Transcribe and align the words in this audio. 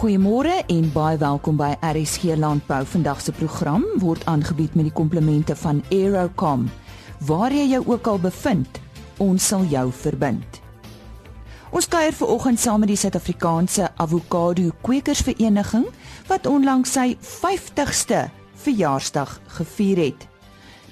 Goeiemôre 0.00 0.62
en 0.72 0.86
baie 0.94 1.18
welkom 1.20 1.58
by 1.60 1.74
RSG 1.84 2.32
Landbou. 2.40 2.86
Vandag 2.88 3.18
se 3.20 3.34
program 3.36 3.82
word 4.00 4.22
aangebied 4.32 4.72
met 4.72 4.86
die 4.88 4.94
komplimente 4.96 5.52
van 5.60 5.82
Aerocom. 5.92 6.62
Waar 7.28 7.52
jy 7.52 7.66
jou 7.74 7.82
ook 7.84 8.08
al 8.08 8.22
bevind, 8.22 8.80
ons 9.20 9.50
sal 9.52 9.66
jou 9.68 9.84
verbind. 9.92 10.62
Ons 11.76 11.90
kuier 11.92 12.16
ver 12.16 12.32
oggend 12.32 12.62
saam 12.62 12.80
met 12.80 12.94
die 12.94 12.96
Suid-Afrikaanse 12.96 13.90
Avokado 14.00 14.72
Kwekersvereniging 14.88 15.84
wat 16.32 16.48
onlangs 16.48 16.96
sy 16.96 17.18
50ste 17.20 18.30
verjaarsdag 18.64 19.36
gevier 19.60 20.00
het. 20.06 20.28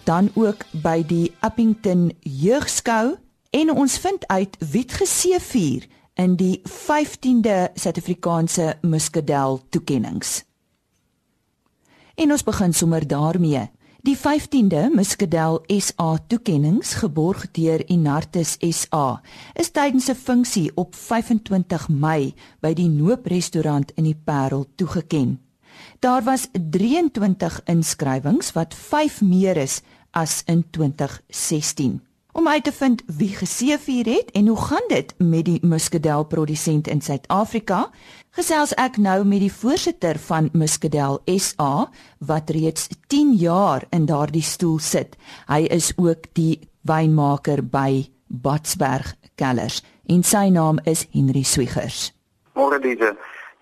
Dan 0.05 0.29
ook 0.37 0.69
by 0.85 1.01
die 1.01 1.31
Uppington 1.41 2.11
Jeugskou 2.21 3.17
en 3.57 3.73
ons 3.73 3.97
vind 4.05 4.29
uit 4.29 4.61
wie 4.69 4.85
het 4.85 5.01
geseëvier 5.01 5.95
in 6.19 6.35
die 6.37 6.61
15de 6.67 7.69
Suid-Afrikaanse 7.79 8.77
Muscadel 8.83 9.61
toekenninge. 9.71 10.43
En 12.19 12.33
ons 12.35 12.43
begin 12.43 12.75
sommer 12.75 13.07
daarmee. 13.07 13.69
Die 14.03 14.17
15de 14.19 14.89
Muscadel 14.95 15.61
SA 15.67 16.17
toekenninge 16.27 16.83
geborg 17.03 17.45
deur 17.55 17.85
Inartis 17.87 18.57
SA 18.59 19.21
is 19.55 19.71
tydens 19.71 20.09
'n 20.11 20.15
funksie 20.15 20.71
op 20.75 20.95
25 20.95 21.89
Mei 21.89 22.35
by 22.61 22.75
die 22.75 22.89
Noop 22.89 23.27
restaurant 23.27 23.93
in 23.95 24.05
die 24.05 24.19
Parel 24.25 24.67
toegeken. 24.75 25.41
Daar 26.01 26.23
was 26.23 26.49
23 26.53 27.61
inskrywings 27.65 28.53
wat 28.53 28.75
5 28.75 29.21
meer 29.23 29.57
is 29.57 29.83
as 30.11 30.43
in 30.47 30.65
2016 30.71 32.08
om 32.33 32.49
uit 32.49 32.65
te 32.65 32.73
vind 32.73 33.03
wie 33.19 33.31
geseëvier 33.37 34.07
het 34.07 34.31
en 34.31 34.47
hoe 34.47 34.61
gaan 34.61 34.89
dit 34.89 35.15
met 35.19 35.45
die 35.45 35.59
muskadel 35.63 36.25
produsent 36.25 36.87
in 36.87 37.01
Suid-Afrika. 37.01 37.89
Gesels 38.37 38.75
ek 38.79 38.97
nou 38.97 39.25
met 39.25 39.41
die 39.41 39.53
voorsitter 39.53 40.19
van 40.29 40.51
Muskadel 40.53 41.21
SA 41.39 41.89
wat 42.19 42.51
reeds 42.51 42.89
10 43.07 43.33
jaar 43.41 43.87
in 43.91 44.07
daardie 44.07 44.43
stoel 44.43 44.79
sit. 44.79 45.17
Hy 45.49 45.65
is 45.73 45.93
ook 45.97 46.29
die 46.39 46.61
wynmaker 46.87 47.65
by 47.65 48.07
Batsberg 48.29 49.15
Kellers 49.35 49.83
en 50.07 50.23
sy 50.23 50.49
naam 50.53 50.79
is 50.85 51.07
Henry 51.13 51.43
Swiggers. 51.43 52.13
Môre 52.55 52.81
diese. 52.81 53.15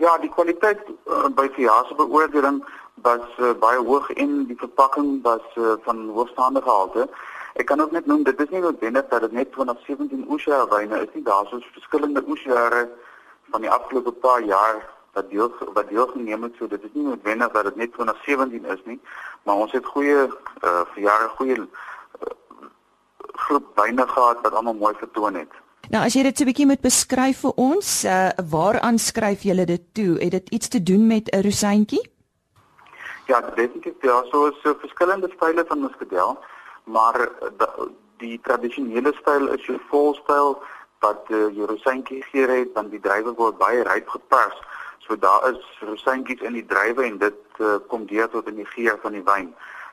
Ja, 0.03 0.19
die 0.21 0.31
kwaliteit 0.31 0.83
uh, 0.89 1.29
by 1.33 1.49
verjaarsdag 1.55 1.97
beoordeling 1.97 2.61
was 3.05 3.25
uh, 3.39 3.55
baie 3.61 3.81
hoog 3.81 4.11
en 4.17 4.45
die 4.51 4.59
verpakking 4.59 5.23
was 5.25 5.45
uh, 5.57 5.77
van 5.87 6.09
hoogstaande 6.13 6.63
gehalte. 6.63 7.09
Ek 7.57 7.67
kan 7.67 7.81
ook 7.81 7.93
net 7.93 8.07
noem 8.07 8.23
dit 8.23 8.41
is 8.41 8.51
nie 8.53 8.61
noodwendig 8.61 9.07
dat 9.09 9.23
dit 9.25 9.33
net 9.33 9.53
2017 9.53 10.27
oesjare 10.29 10.69
wyne 10.69 11.01
is 11.01 11.13
nie. 11.15 11.23
Daar's 11.25 11.53
ons 11.57 11.69
verskillende 11.73 12.23
oesjare 12.29 12.83
van 13.53 13.61
die 13.65 13.71
afgelope 13.71 14.13
paar 14.13 14.43
jaar 14.45 14.83
wat 15.17 15.31
deel 15.31 15.53
wat 15.73 15.89
deelgeneem 15.89 16.43
het. 16.43 16.59
So 16.59 16.69
dit 16.69 16.83
is 16.85 16.93
nie 16.93 17.07
noodwendig 17.07 17.53
dat 17.53 17.65
dit 17.65 17.77
net 17.77 17.93
2017 17.93 18.67
is 18.75 18.83
nie, 18.85 18.99
maar 19.45 19.63
ons 19.65 19.73
het 19.73 19.87
goeie 19.95 20.27
uh 20.27 20.83
vir 20.93 21.03
jare 21.07 21.29
goeie 21.39 21.57
uh, 21.57 22.35
groep 23.47 23.71
wyne 23.81 24.07
gehad 24.11 24.43
wat 24.45 24.59
almal 24.61 24.77
mooi 24.83 24.93
vertoon 24.99 25.41
het. 25.41 25.55
Nou 25.89 26.03
as 26.05 26.17
jy 26.19 26.27
dit 26.27 26.37
so 26.37 26.45
'n 26.45 26.51
bietjie 26.51 26.67
moet 26.67 26.83
beskryf 26.85 27.41
vir 27.47 27.55
ons, 27.57 28.05
uh 28.05 28.29
waaraan 28.51 28.99
skryf 28.99 29.49
julle 29.49 29.65
dit 29.65 29.85
toe? 29.95 30.19
Het 30.21 30.31
dit 30.31 30.53
iets 30.59 30.69
te 30.69 30.83
doen 30.83 31.07
met 31.07 31.33
'n 31.33 31.41
rosientjie? 31.49 32.05
Ja, 33.27 33.41
definitief. 33.41 33.97
Ja, 34.03 34.23
so 34.31 34.47
is 34.47 34.61
so 34.63 34.77
verskillende 34.81 35.33
style 35.37 35.65
van 35.67 35.81
muskadel 35.81 36.39
maar 36.87 37.21
eh, 37.21 37.87
die 38.23 38.41
tradisionele 38.43 39.13
styl 39.21 39.49
is 39.53 39.67
jou 39.67 39.79
volstyl 39.91 40.57
wat 41.05 41.29
uh, 41.29 41.49
jou 41.53 41.67
rosientjies 41.69 42.25
gee 42.33 42.47
het 42.49 42.75
dan 42.75 42.89
die 42.89 43.01
druiwe 43.05 43.35
word 43.37 43.59
baie 43.61 43.83
ryp 43.85 44.09
gepers. 44.09 44.57
So 45.05 45.19
daar 45.21 45.45
is 45.51 45.61
rosientjies 45.85 46.41
in 46.41 46.57
die 46.57 46.65
druiwe 46.65 47.05
en 47.05 47.19
dit 47.19 47.61
uh, 47.61 47.77
kom 47.91 48.07
deur 48.09 48.31
tot 48.33 48.49
in 48.49 48.57
die 48.63 48.69
geur 48.73 48.97
van 49.03 49.13
die 49.13 49.25
wyn. 49.27 49.51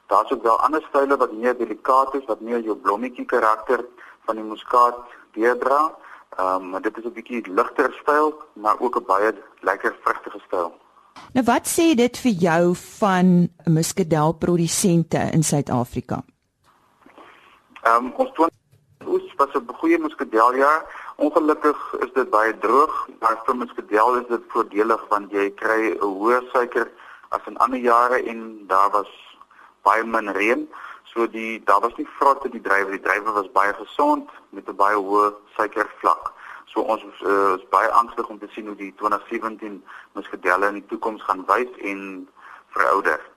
Daar's 0.07 0.31
ook 0.31 0.43
wel 0.43 0.59
ander 0.63 0.85
style 0.89 1.17
wat 1.17 1.35
meer 1.35 1.57
delikaat 1.57 2.15
is, 2.15 2.25
wat 2.31 2.41
meer 2.41 2.63
jou 2.63 2.75
blommetjie 2.75 3.25
karakter 3.25 3.83
van 4.25 4.39
die 4.39 4.47
muskaat 4.47 5.03
deurdra. 5.35 5.91
Ehm 6.37 6.73
um, 6.73 6.81
dit 6.81 6.97
is 6.97 7.05
'n 7.05 7.13
bietjie 7.13 7.41
ligter 7.51 7.91
styl, 8.01 8.33
maar 8.53 8.79
ook 8.79 8.95
'n 8.97 9.05
baie 9.05 9.33
lekker 9.61 9.95
vrugtige 10.01 10.39
styl. 10.47 10.71
Nou 11.33 11.45
wat 11.45 11.67
sê 11.67 11.95
dit 11.95 12.17
vir 12.17 12.31
jou 12.31 12.75
van 12.75 13.49
muskadel 13.65 14.33
produsente 14.33 15.29
in 15.31 15.43
Suid-Afrika? 15.43 16.23
Ehm 17.83 18.05
um, 18.05 18.13
ons 18.15 18.31
toon 18.33 18.51
oes 19.13 19.33
was 19.35 19.53
'n 19.53 19.73
goeie 19.79 19.97
muscadeljaar. 19.99 20.81
Ongelukkig 21.15 21.79
is 21.99 22.11
dit 22.13 22.29
baie 22.29 22.57
droog. 22.57 23.07
Maar 23.19 23.41
vir 23.45 23.55
muscadel 23.55 24.15
is 24.19 24.27
dit 24.27 24.43
voordelig 24.47 25.01
want 25.09 25.31
jy 25.31 25.51
kry 25.61 25.81
'n 25.91 25.99
hoër 25.99 26.43
suiker 26.53 26.87
as 27.29 27.41
in 27.45 27.57
ander 27.57 27.79
jare 27.79 28.23
en 28.23 28.39
daar 28.67 28.89
was 28.89 29.11
baie 29.81 30.03
min 30.03 30.31
reën. 30.31 30.69
So 31.03 31.27
die 31.29 31.63
daar 31.63 31.81
was 31.81 31.95
nie 31.95 32.07
vrot 32.17 32.45
in 32.45 32.51
die 32.51 32.61
druiwe. 32.61 32.91
Die 32.91 33.05
druiwe 33.07 33.31
was 33.31 33.51
baie 33.51 33.73
gesond 33.73 34.29
met 34.49 34.69
'n 34.69 34.75
baie 34.75 34.95
hoë 34.95 35.33
suikervlak. 35.55 36.31
So 36.65 36.81
ons 36.81 37.03
uh, 37.03 37.53
is 37.57 37.69
baie 37.69 37.89
angstig 37.91 38.27
om 38.27 38.39
te 38.39 38.47
sien 38.53 38.67
hoe 38.67 38.75
die 38.75 38.93
2017 38.95 39.83
muscadelle 40.13 40.67
in 40.67 40.73
die 40.73 40.85
toekoms 40.85 41.23
gaan 41.23 41.43
wys 41.45 41.71
en 41.77 42.29
verouder. 42.69 43.32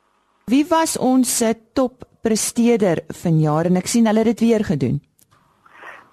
Wie 0.46 0.62
was 0.70 0.92
ons 0.96 1.42
top 1.74 2.04
presteerder 2.22 3.00
vanjaar 3.20 3.66
en 3.66 3.80
ek 3.80 3.88
sien 3.90 4.06
hulle 4.06 4.22
dit 4.28 4.42
weer 4.44 4.62
gedoen. 4.68 5.00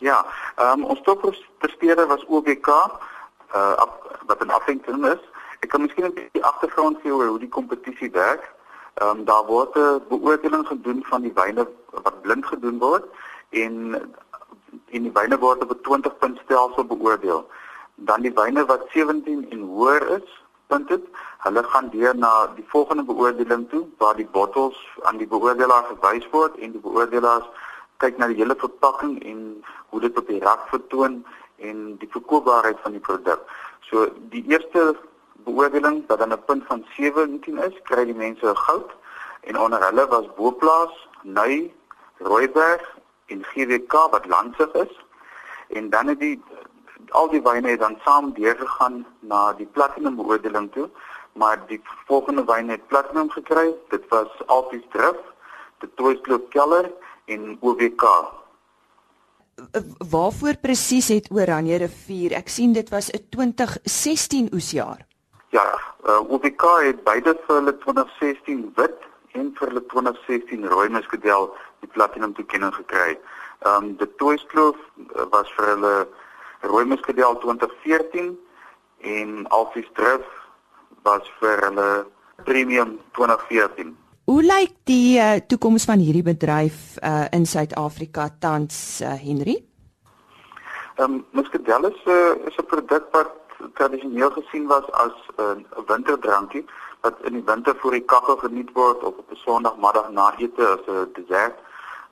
Ja, 0.01 0.23
ehm 0.55 0.81
um, 0.81 0.85
ons 0.89 1.01
toppresteerder 1.05 2.07
was 2.09 2.25
OBK 2.25 2.69
uh 2.73 3.85
wat 4.25 4.41
'n 4.41 4.49
Appington 4.49 5.05
is. 5.05 5.21
Ek 5.61 5.69
kan 5.69 5.85
miskien 5.85 6.05
'n 6.05 6.15
bietjie 6.17 6.43
agtergrond 6.43 6.97
gee 7.03 7.13
oor 7.13 7.27
hoe 7.27 7.39
die 7.45 7.53
kompetisie 7.59 8.09
werk. 8.09 8.49
Ehm 8.95 9.09
um, 9.09 9.23
daar 9.25 9.45
word 9.45 9.77
'n 9.77 10.01
beoordeling 10.09 10.65
gedoen 10.67 11.05
van 11.05 11.21
die 11.21 11.33
wyne 11.33 11.67
wat 11.91 12.21
blind 12.21 12.45
gedoen 12.45 12.79
word 12.79 13.05
en 13.49 14.01
en 14.89 15.01
die 15.03 15.13
wyne 15.13 15.37
word 15.37 15.61
op 15.61 15.77
'n 15.77 15.81
20 15.81 16.17
punt 16.17 16.39
stelsel 16.43 16.85
beoordeel. 16.85 17.45
Dan 17.95 18.21
die 18.21 18.33
wyne 18.33 18.65
wat 18.65 18.89
17 18.89 19.45
en 19.49 19.59
hoër 19.59 20.09
is, 20.17 20.42
punt 20.73 20.89
het, 20.89 21.05
hulle 21.45 21.63
gaan 21.73 21.89
deur 21.93 22.15
na 22.17 22.31
die 22.55 22.65
volgende 22.73 23.05
beoordeling 23.09 23.69
toe 23.69 23.83
waar 24.01 24.15
die 24.15 24.29
bottels 24.37 24.79
aan 25.09 25.21
die 25.21 25.29
beoordelaar 25.29 25.85
gewys 25.91 26.27
word 26.31 26.57
en 26.57 26.73
die 26.75 26.83
beoordelaars 26.83 27.49
kyk 28.03 28.17
na 28.17 28.29
die 28.31 28.39
hele 28.41 28.55
verpakking 28.59 29.17
en 29.31 29.41
hoe 29.93 30.01
dit 30.03 30.17
op 30.19 30.27
die 30.27 30.41
rak 30.43 30.65
vertoon 30.71 31.21
en 31.69 31.83
die 32.01 32.09
verkoopbaarheid 32.15 32.79
van 32.85 32.95
die 32.97 33.03
produk. 33.09 33.43
So 33.89 34.07
die 34.33 34.43
eerste 34.49 34.95
beoordeling 35.45 36.03
wat 36.07 36.19
dan 36.19 36.33
'n 36.33 36.45
punt 36.49 36.63
van 36.71 36.85
17 36.97 37.57
is, 37.67 37.75
kry 37.83 38.05
die 38.05 38.21
mense 38.25 38.45
'n 38.49 38.63
goud 38.65 38.91
en 39.41 39.59
onder 39.59 39.85
hulle 39.85 40.07
was 40.07 40.33
Boplaas, 40.35 40.93
Nui, 41.21 41.73
Rooiberg 42.17 42.83
en 43.25 43.43
GWK 43.43 43.93
wat 44.11 44.25
landsig 44.25 44.71
is. 44.73 44.93
En 45.67 45.89
dan 45.89 46.07
het 46.07 46.19
die 46.19 46.41
al 47.13 47.29
die 47.29 47.41
wyne 47.41 47.73
het 47.73 47.79
dan 47.79 47.97
saam 48.03 48.33
deurgegaan 48.33 49.05
na 49.19 49.53
die 49.57 49.65
platinum 49.65 50.15
beoordeling 50.15 50.71
toe, 50.73 50.89
maar 51.33 51.61
die 51.67 51.81
volgende 52.09 52.45
wyne 52.45 52.77
het 52.77 52.87
platinum 52.87 53.29
gekry. 53.29 53.73
Dit 53.89 54.05
was 54.09 54.29
Alpies 54.45 54.85
Drif, 54.93 55.19
die 55.81 55.89
Toysklop 55.95 56.49
Keller 56.49 56.91
en 57.25 57.57
OWK. 57.59 58.05
Waarvoor 60.09 60.57
presies 60.61 61.07
het 61.13 61.29
Oranje 61.31 61.77
rivier? 61.85 62.33
Ek 62.33 62.49
sien 62.49 62.73
dit 62.73 62.89
was 62.89 63.11
'n 63.11 63.25
2016 63.29 64.49
oesjaar. 64.53 65.05
Ja, 65.49 65.79
uh, 66.05 66.19
OWK 66.29 66.63
het 66.81 67.03
beide 67.03 67.37
vir 67.45 67.55
hulle 67.55 67.77
2016 67.77 68.71
wit 68.75 68.99
en 69.31 69.53
vir 69.57 69.67
hulle 69.67 69.85
2016 69.85 70.65
rooi 70.67 70.89
muskadel 70.89 71.53
die 71.79 71.89
platinum 71.89 72.33
toekenning 72.33 72.73
gekry. 72.73 73.19
Ehm 73.59 73.83
um, 73.83 73.97
die 73.97 74.15
Toysklop 74.15 74.77
uh, 74.97 75.25
was 75.29 75.51
vir 75.55 75.65
hulle 75.65 76.07
rooi 76.63 76.85
muskadel 76.85 77.37
2014 77.39 78.39
en 78.99 79.47
Alfies 79.47 79.89
Drif 79.93 80.23
was 81.03 81.27
vir 81.39 81.59
hulle 81.67 81.89
premium 82.47 82.95
2014. 83.17 83.91
Hoe 84.23 84.43
lyk 84.43 84.75
die 84.87 85.19
uh, 85.19 85.41
toekoms 85.47 85.83
van 85.89 85.99
hierdie 85.99 86.23
bedryf 86.23 86.95
uh, 87.03 87.25
in 87.35 87.45
Suid-Afrika 87.45 88.29
tans 88.39 89.01
uh, 89.03 89.15
Henry? 89.19 89.57
Ehm 90.95 91.19
um, 91.19 91.25
muskadel 91.35 91.89
is 91.89 91.99
'n 92.05 92.11
uh, 92.11 92.47
is 92.47 92.57
'n 92.57 92.65
produk 92.65 93.11
wat 93.11 93.31
tradisioneel 93.73 94.31
gesien 94.31 94.67
was 94.67 94.87
as 94.91 95.15
'n 95.37 95.65
uh, 95.65 95.83
winterdrankie 95.87 96.65
wat 97.01 97.19
in 97.27 97.33
die 97.33 97.43
winter 97.45 97.75
voor 97.75 97.91
die 97.91 98.05
kaggel 98.05 98.37
geniet 98.37 98.71
word 98.73 99.03
of 99.03 99.17
op 99.17 99.31
'n 99.31 99.35
Sondagmiddag 99.45 100.09
na 100.11 100.33
ete 100.37 100.67
as 100.67 100.85
'n 100.87 101.11
dessert. 101.13 101.57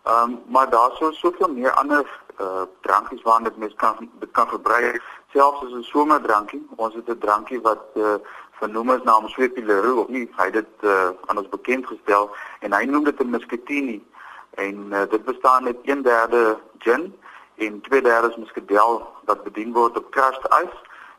Ehm 0.04 0.24
um, 0.24 0.40
maar 0.48 0.70
daar's 0.70 0.98
so 0.98 1.12
soveel 1.12 1.54
meer 1.54 1.72
ander 1.72 2.04
uh 2.42 2.64
drankies 2.82 3.22
waarna 3.22 3.50
dit 3.50 3.58
mens 3.58 3.74
kan 3.76 4.10
dit 4.20 4.32
kan 4.32 4.48
gebruik 4.48 5.02
selfs 5.34 5.64
as 5.66 5.74
'n 5.74 5.84
somerdrankie. 5.84 6.68
Ons 6.76 6.96
het 6.96 7.10
'n 7.10 7.18
drankie 7.18 7.62
wat 7.62 7.84
uh 7.96 8.16
vernoem 8.60 8.92
is 8.92 9.04
na 9.04 9.20
Mswepi 9.20 9.66
Leroux 9.66 10.02
of 10.02 10.08
nie, 10.08 10.30
hy 10.38 10.46
het 10.46 10.54
dit 10.54 10.74
uh 10.84 11.10
aan 11.26 11.38
ons 11.38 11.50
bekend 11.50 11.88
gestel 11.88 12.30
en 12.60 12.74
hy 12.74 12.84
noem 12.86 13.04
dit 13.04 13.20
'n 13.20 13.30
muscatini 13.30 14.04
en 14.52 14.76
uh, 14.92 15.04
dit 15.10 15.24
bestaan 15.24 15.66
uit 15.66 15.78
1/3 15.84 16.58
gin 16.80 17.16
en 17.56 17.82
2/3 17.82 18.38
muscadel 18.38 19.08
wat 19.26 19.44
bedien 19.44 19.74
word 19.74 19.98
op 19.98 20.12
crushed 20.12 20.46
ys 20.64 20.74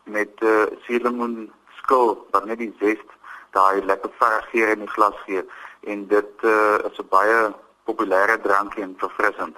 met 0.05 0.33
uh 0.43 0.67
suurlemoen 0.85 1.53
skil 1.83 2.27
wat 2.31 2.45
net 2.45 2.59
die 2.59 2.75
zest 2.79 3.09
daai 3.51 3.85
lekker 3.85 4.11
vers 4.19 4.47
gee 4.51 4.67
in 4.67 4.85
die 4.85 4.95
glas 4.95 5.17
gee 5.27 5.43
en 5.81 6.07
dit 6.07 6.45
uh, 6.45 6.79
is 6.89 6.99
'n 6.99 7.09
baie 7.09 7.53
populêre 7.85 8.41
drankie 8.41 8.83
en 8.83 8.95
verfrissend. 8.99 9.57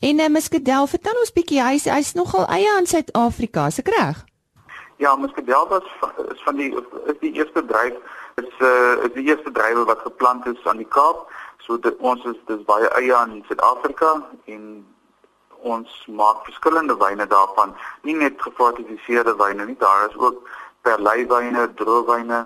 En 0.00 0.20
uh, 0.20 0.28
Muscadel, 0.28 0.86
vertel 0.86 1.20
ons 1.22 1.32
bietjie, 1.32 1.62
hy's 1.62 1.88
hy's 1.90 2.12
nogal 2.14 2.46
eie 2.46 2.68
aan 2.76 2.86
Suid-Afrika, 2.86 3.66
is 3.72 3.80
ek 3.82 3.90
reg? 3.94 4.24
Ja, 5.02 5.16
Muscadel 5.16 5.66
was 5.70 5.86
is 6.32 6.42
van 6.42 6.56
die 6.58 6.70
is 7.06 7.18
die 7.20 7.32
eerste 7.32 7.64
dryf 7.64 7.96
is 8.42 8.52
uh, 8.62 8.94
is 9.06 9.12
die 9.14 9.26
eerste 9.30 9.50
drywe 9.50 9.84
wat 9.90 10.04
geplant 10.06 10.46
is 10.46 10.66
aan 10.66 10.82
die 10.82 10.90
Kaap. 10.96 11.26
So 11.66 11.78
dit 11.78 11.96
ons 11.98 12.24
is 12.30 12.38
dis 12.46 12.62
baie 12.70 12.88
eie 13.00 13.14
aan 13.14 13.42
Suid-Afrika 13.48 14.14
en 14.54 14.64
ons 15.66 16.06
maak 16.06 16.44
verskillende 16.46 16.94
wyne 16.96 17.26
daarvan, 17.26 17.74
nie 18.06 18.14
net 18.14 18.42
gefortifiseerde 18.42 19.34
wyne 19.36 19.66
nie, 19.66 19.76
daar 19.78 20.06
is 20.06 20.16
ook 20.16 20.48
perleiwyne, 20.86 21.66
droëwyne 21.74 22.44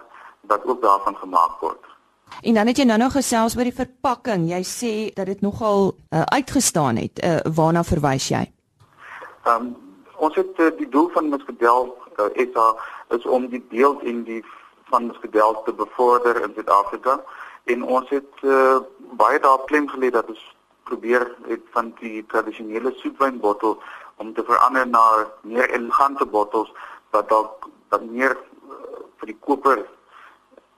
wat 0.48 0.64
ook 0.64 0.80
daarvan 0.82 1.16
gemaak 1.16 1.60
word. 1.60 1.84
En 2.40 2.54
dan 2.54 2.66
het 2.66 2.76
jy 2.76 2.84
nou 2.84 2.98
nog 2.98 3.12
gesels 3.12 3.56
oor 3.56 3.68
die 3.68 3.76
verpakking. 3.76 4.48
Jy 4.50 4.62
sê 4.66 4.94
dat 5.14 5.26
dit 5.26 5.40
nogal 5.40 5.92
uh, 5.92 6.22
uitgestaan 6.22 6.96
het. 6.96 7.22
Uh, 7.24 7.38
waarna 7.54 7.84
verwys 7.84 8.28
jy? 8.28 8.44
Ehm 9.44 9.54
um, 9.56 9.72
ons 10.22 10.36
het 10.38 10.58
uh, 10.62 10.70
die 10.78 10.88
doel 10.88 11.08
van 11.10 11.32
uh, 11.32 12.24
is 12.32 12.48
uh, 12.54 12.72
is 13.08 13.26
om 13.26 13.48
die 13.48 13.62
beeld 13.70 14.02
in 14.02 14.22
die 14.24 14.44
van 14.92 15.06
Muscadel 15.06 15.62
te 15.62 15.72
bevorder 15.72 16.42
in 16.42 16.52
Suid-Afrika 16.54 17.20
en 17.64 17.82
ons 17.82 18.10
het 18.10 18.42
uh, 18.42 18.78
baie 19.18 19.40
daar 19.40 19.64
klem 19.66 19.88
gelê 19.88 20.10
dat 20.10 20.28
ons 20.28 20.42
probeer 20.88 21.24
het 21.48 21.64
van 21.70 21.92
die 22.00 22.24
tradisionele 22.26 22.92
soetwynbottel 23.00 23.78
om 24.16 24.34
te 24.34 24.44
verander 24.44 24.88
na 24.88 25.04
meer 25.40 25.70
elegante 25.70 26.26
bottels 26.26 26.72
wat 27.10 27.28
dalk 27.28 27.68
wat 27.94 28.04
meer 28.10 28.36
uh, 28.36 28.76
vir 29.20 29.32
die 29.32 29.38
koper 29.48 29.84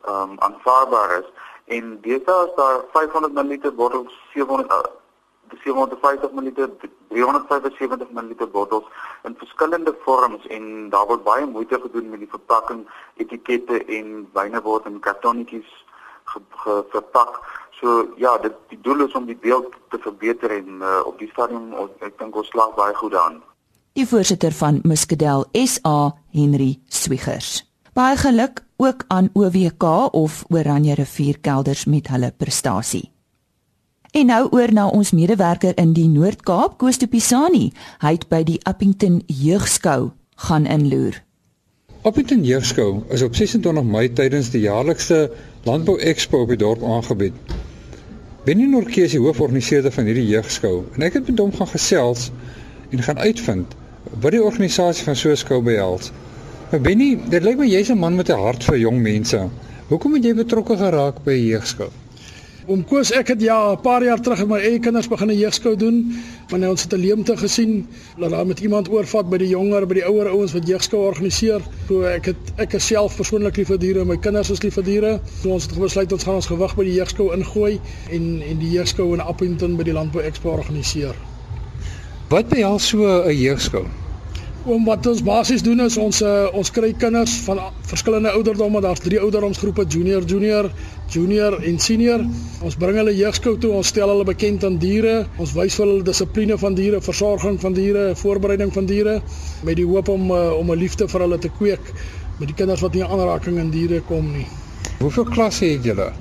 ehm 0.06 0.30
um, 0.30 0.38
aanvaarbaar 0.38 1.18
is. 1.20 1.28
En 1.76 1.98
deesdae 2.00 2.46
is 2.46 2.54
daar 2.56 2.84
500 2.92 3.32
ml 3.32 3.74
bottels 3.74 4.20
700 4.34 4.70
uh, 4.70 4.92
750 5.62 6.32
ml 6.32 6.68
375 7.08 8.10
ml 8.10 8.48
bottels 8.52 8.84
in 9.22 9.34
verskillende 9.38 9.94
vorms 10.04 10.46
en 10.46 10.90
daar 10.90 11.06
word 11.06 11.24
baie 11.24 11.46
moeite 11.46 11.80
gedoen 11.80 12.10
met 12.10 12.18
die 12.24 12.30
verpakking 12.30 12.84
etikette 13.16 13.84
en 13.84 14.28
wyne 14.32 14.62
word 14.62 14.86
in 14.86 15.00
kartonnetjies 15.00 15.70
verpak. 16.92 17.40
So 17.80 18.08
ja 18.16 18.36
dit 18.38 18.54
die 18.68 18.80
doel 18.80 19.06
is 19.06 19.14
om 19.14 19.26
die 19.26 19.38
beeld 19.40 19.74
te 19.90 19.98
verbeter 19.98 20.50
en 20.50 20.80
uh, 20.80 21.02
op 21.06 21.18
die 21.18 21.30
stadium 21.32 21.72
ek 22.00 22.18
dink 22.18 22.36
ons 22.36 22.50
slag 22.52 22.74
baie 22.78 22.94
goed 22.94 23.14
aan. 23.14 23.42
Die 23.94 24.08
voorsitter 24.08 24.52
van 24.52 24.80
Muscadel 24.82 25.46
SA 25.52 26.14
Henry 26.34 26.74
Swigers 26.88 27.62
baie 27.94 28.16
geluk 28.18 28.64
ook 28.76 29.04
aan 29.08 29.30
OWK 29.32 30.14
of 30.14 30.44
Oranje 30.48 30.94
Rivierkelders 30.94 31.84
met 31.84 32.08
hulle 32.08 32.32
prestasie. 32.36 33.10
En 34.10 34.26
nou 34.26 34.48
oor 34.50 34.72
na 34.72 34.86
ons 34.88 35.10
medewerker 35.10 35.76
in 35.78 35.92
die 35.94 36.08
Noord-Kaap, 36.08 36.78
Koos 36.78 36.98
de 36.98 37.06
Pisani. 37.06 37.72
Hy 38.02 38.12
het 38.16 38.26
by 38.30 38.42
die 38.46 38.58
Appington 38.62 39.22
Jeugskou 39.26 40.10
gaan 40.46 40.66
inloer. 40.66 41.20
Appington 42.02 42.42
Jeugskou 42.44 43.02
is 43.14 43.22
op 43.22 43.34
26 43.34 43.86
Mei 43.86 44.08
tydens 44.12 44.50
die 44.50 44.66
jaarlikse 44.66 45.30
Landbou 45.64 45.96
Expo 45.98 46.42
op 46.42 46.50
die 46.50 46.58
dorp 46.60 46.82
aangebied. 46.82 47.38
Benny 48.44 48.66
Norke 48.68 49.06
is 49.06 49.14
die 49.14 49.22
hooforganiseerder 49.22 49.94
van 49.94 50.10
hierdie 50.10 50.26
jeugskou 50.28 50.82
en 50.92 51.06
ek 51.06 51.14
het 51.16 51.30
met 51.30 51.38
hom 51.40 51.54
gaan 51.54 51.70
gesels 51.70 52.28
en 52.90 53.02
gaan 53.06 53.22
uitvind 53.22 53.72
wat 54.20 54.34
die 54.34 54.42
organisasie 54.42 55.06
van 55.06 55.16
so 55.16 55.30
'n 55.30 55.40
skou 55.40 55.62
behels. 55.62 56.10
Benny, 56.82 57.14
dit 57.30 57.42
lyk 57.44 57.58
my 57.60 57.66
jy's 57.68 57.90
'n 57.90 57.98
man 57.98 58.16
met 58.16 58.30
'n 58.30 58.38
hart 58.38 58.64
vir 58.64 58.78
jong 58.78 58.98
mense. 59.02 59.38
Hoekom 59.88 60.14
het 60.14 60.24
jy 60.24 60.34
betrokke 60.34 60.76
geraak 60.76 61.22
by 61.24 61.32
jeugskou? 61.32 61.88
Om 62.66 62.84
koers 62.84 63.12
ek 63.12 63.28
het 63.28 63.40
ja 63.40 63.72
'n 63.72 63.80
paar 63.80 64.02
jaar 64.02 64.20
terug 64.20 64.38
met 64.38 64.48
my 64.48 64.58
eie 64.58 64.78
kinders 64.78 65.08
begin 65.08 65.28
'n 65.28 65.38
jeugskou 65.38 65.76
doen, 65.76 66.16
wanneer 66.48 66.70
ons 66.70 66.82
het 66.82 66.92
'n 66.92 67.00
leemte 67.00 67.36
gesien 67.36 67.86
dat 68.18 68.30
daar 68.30 68.46
met 68.46 68.60
iemand 68.60 68.88
oorvat 68.88 69.28
by 69.30 69.36
die 69.36 69.48
jonger, 69.48 69.86
by 69.86 69.94
die 69.94 70.04
ouer 70.04 70.28
ouens 70.28 70.52
wat 70.52 70.66
jeugskou 70.66 71.02
organiseer. 71.02 71.60
So 71.88 72.02
ek 72.02 72.24
het 72.24 72.36
ek 72.56 72.72
is 72.72 72.86
self 72.86 73.16
persoonlik 73.16 73.56
lief 73.56 73.68
vir 73.68 73.78
diere, 73.78 74.04
my 74.04 74.16
kinders 74.16 74.50
is 74.50 74.62
lief 74.62 74.74
vir 74.74 74.84
diere. 74.84 75.20
So 75.42 75.50
ons 75.50 75.66
het 75.66 75.78
besluit 75.78 76.12
ons 76.12 76.24
gaan 76.24 76.34
ons 76.34 76.46
gewig 76.46 76.74
by 76.74 76.84
die 76.84 76.94
jeugskou 76.94 77.34
ingooi 77.34 77.80
en 78.10 78.42
en 78.42 78.58
die 78.58 78.70
jeugskou 78.70 79.14
in 79.14 79.20
Appington 79.20 79.76
by 79.76 79.82
die 79.84 79.92
Landbou 79.92 80.22
Expo 80.22 80.50
organiseer. 80.50 81.14
Wat 82.28 82.48
behels 82.48 82.88
so 82.88 83.22
'n 83.22 83.36
jeugskou? 83.36 83.84
Oom 84.64 84.86
wat 84.88 85.04
ons 85.04 85.18
basies 85.20 85.60
doen 85.60 85.82
is 85.84 85.98
ons 86.00 86.22
uh, 86.24 86.46
ons 86.56 86.70
kry 86.72 86.88
kinders 86.96 87.34
van 87.44 87.58
verskillende 87.84 88.30
ouderdomme. 88.32 88.80
Daar's 88.80 89.02
drie 89.04 89.20
ouderdomsgroepe: 89.20 89.84
junior, 89.92 90.24
junior, 90.24 90.70
junior 91.12 91.58
en 91.60 91.76
senior. 91.78 92.24
Ons 92.64 92.78
bring 92.80 92.96
hulle 92.96 93.12
jeugskou 93.12 93.58
toe. 93.60 93.74
Ons 93.76 93.92
stel 93.92 94.08
hulle 94.08 94.24
bekend 94.24 94.64
aan 94.64 94.80
diere. 94.80 95.26
Ons 95.36 95.52
wys 95.52 95.76
vir 95.76 95.84
hulle 95.84 96.08
dissipline 96.08 96.56
van 96.64 96.80
diere, 96.80 97.04
versorging 97.04 97.60
van 97.60 97.76
diere, 97.76 98.08
voorbereiding 98.16 98.72
van 98.72 98.88
diere 98.88 99.18
met 99.68 99.76
die 99.76 99.84
hoop 99.84 100.08
om 100.08 100.32
uh, 100.32 100.44
om 100.56 100.72
'n 100.72 100.80
liefde 100.80 101.12
vir 101.12 101.28
hulle 101.28 101.38
te 101.38 101.52
kweek 101.60 101.92
met 102.40 102.48
die 102.48 102.56
kinders 102.56 102.80
wat 102.80 102.96
nie 102.96 103.04
aanraking 103.04 103.60
aan 103.60 103.70
diere 103.70 104.00
kom 104.00 104.32
nie. 104.32 104.48
Hoeveel 105.04 105.28
klasse 105.28 105.66
het 105.76 105.84
julle? 105.84 106.14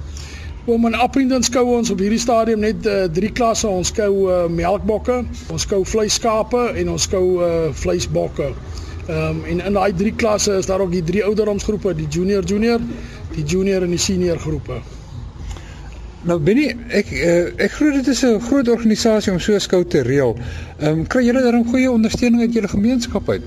Om 0.65 0.85
in 0.85 0.93
Appington 0.95 1.43
skou 1.43 1.65
ons 1.75 1.89
op 1.91 1.99
hierdie 1.99 2.21
stadium 2.23 2.61
net 2.63 2.85
uh, 2.87 3.03
drie 3.11 3.31
klasse. 3.35 3.67
Ons 3.67 3.89
skou 3.91 4.29
uh, 4.31 4.45
melkbokke, 4.47 5.17
ons 5.51 5.65
skou 5.67 5.81
vleisskape 5.83 6.61
en 6.79 6.91
ons 6.93 7.07
skou 7.09 7.25
uh, 7.43 7.49
vleisbokke. 7.83 8.53
Ehm 9.03 9.17
um, 9.33 9.41
en 9.51 9.59
in 9.59 9.75
daai 9.75 9.91
drie 9.99 10.13
klasse 10.15 10.53
is 10.61 10.69
daar 10.69 10.79
ook 10.79 10.93
die 10.93 11.03
drie 11.03 11.23
ouderdomsgroepe, 11.27 11.91
die 11.97 12.07
junior 12.07 12.47
junior, 12.47 12.79
die 13.35 13.43
junior 13.43 13.83
en 13.83 13.91
die 13.91 13.99
senior 13.99 14.39
groepe. 14.39 14.77
Nou 16.23 16.37
Benny, 16.39 16.69
ek 16.95 17.11
ek 17.11 17.75
glo 17.75 17.91
dit 17.91 18.07
is 18.07 18.23
'n 18.23 18.39
groot 18.47 18.69
organisasie 18.71 19.33
om 19.33 19.39
so 19.43 19.59
'n 19.59 19.59
skou 19.59 19.83
te 19.83 20.07
reël. 20.07 20.37
Ehm 20.79 21.03
um, 21.03 21.07
kry 21.07 21.25
julle 21.27 21.43
daarom 21.43 21.67
goeie 21.67 21.91
ondersteuning 21.91 22.41
uit 22.41 22.53
julle 22.53 22.71
gemeenskap 22.71 23.29
uit? 23.29 23.43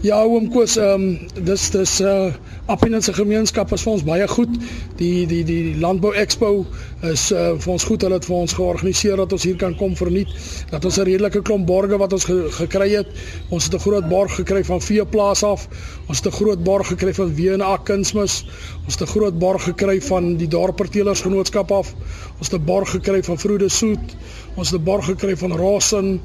Ja, 0.00 0.22
oom 0.24 0.46
Koos, 0.48 0.78
ehm 0.80 1.02
um, 1.02 1.44
dis 1.44 1.66
dis 1.70 1.98
uh 2.00 2.32
Appington 2.72 3.02
se 3.02 3.12
gemeenskap 3.12 3.72
is 3.76 3.82
vir 3.84 3.92
ons 3.92 4.04
baie 4.06 4.28
goed. 4.32 4.54
Die 4.96 5.26
die 5.28 5.42
die 5.44 5.74
Landbou 5.76 6.14
Expo 6.16 6.64
is 7.02 7.30
uh 7.32 7.54
vir 7.58 7.72
ons 7.72 7.84
goed. 7.84 8.02
Hulle 8.04 8.18
het 8.18 8.26
vir 8.28 8.36
ons 8.36 8.52
georganiseer 8.52 9.16
dat 9.20 9.32
ons 9.32 9.44
hier 9.48 9.56
kan 9.56 9.74
kom 9.76 9.96
verniet. 9.96 10.28
Dat 10.70 10.84
ons 10.84 10.98
'n 10.98 11.06
redelike 11.08 11.42
klomp 11.42 11.66
borge 11.66 11.96
wat 11.96 12.12
ons 12.12 12.24
ge 12.24 12.50
gekry 12.50 12.90
het. 12.90 13.08
Ons 13.48 13.64
het 13.64 13.74
'n 13.74 13.78
groot 13.78 14.08
borg 14.08 14.34
gekry 14.34 14.64
van 14.64 14.80
Veeplaas 14.80 15.42
af. 15.42 15.68
Ons 16.08 16.18
het 16.18 16.26
'n 16.26 16.36
groot 16.36 16.62
borg 16.62 16.86
gekry 16.86 17.14
van 17.14 17.34
WNA 17.34 17.76
Kunsmis. 17.84 18.44
Ons 18.84 18.98
het 18.98 19.08
'n 19.08 19.12
groot 19.12 19.38
borg 19.38 19.62
gekry 19.62 20.00
van 20.02 20.36
die 20.36 20.48
Dorperteelers 20.48 21.20
Genootskap 21.20 21.70
af. 21.70 21.94
Ons 22.38 22.50
het 22.50 22.60
'n 22.60 22.64
borg 22.64 22.90
gekry 22.90 23.22
van 23.22 23.38
Vroede 23.38 23.68
Soet. 23.68 24.16
Ons 24.54 24.70
het 24.70 24.80
'n 24.80 24.84
borg 24.84 25.04
gekry 25.04 25.36
van 25.36 25.56
Rosen 25.56 26.20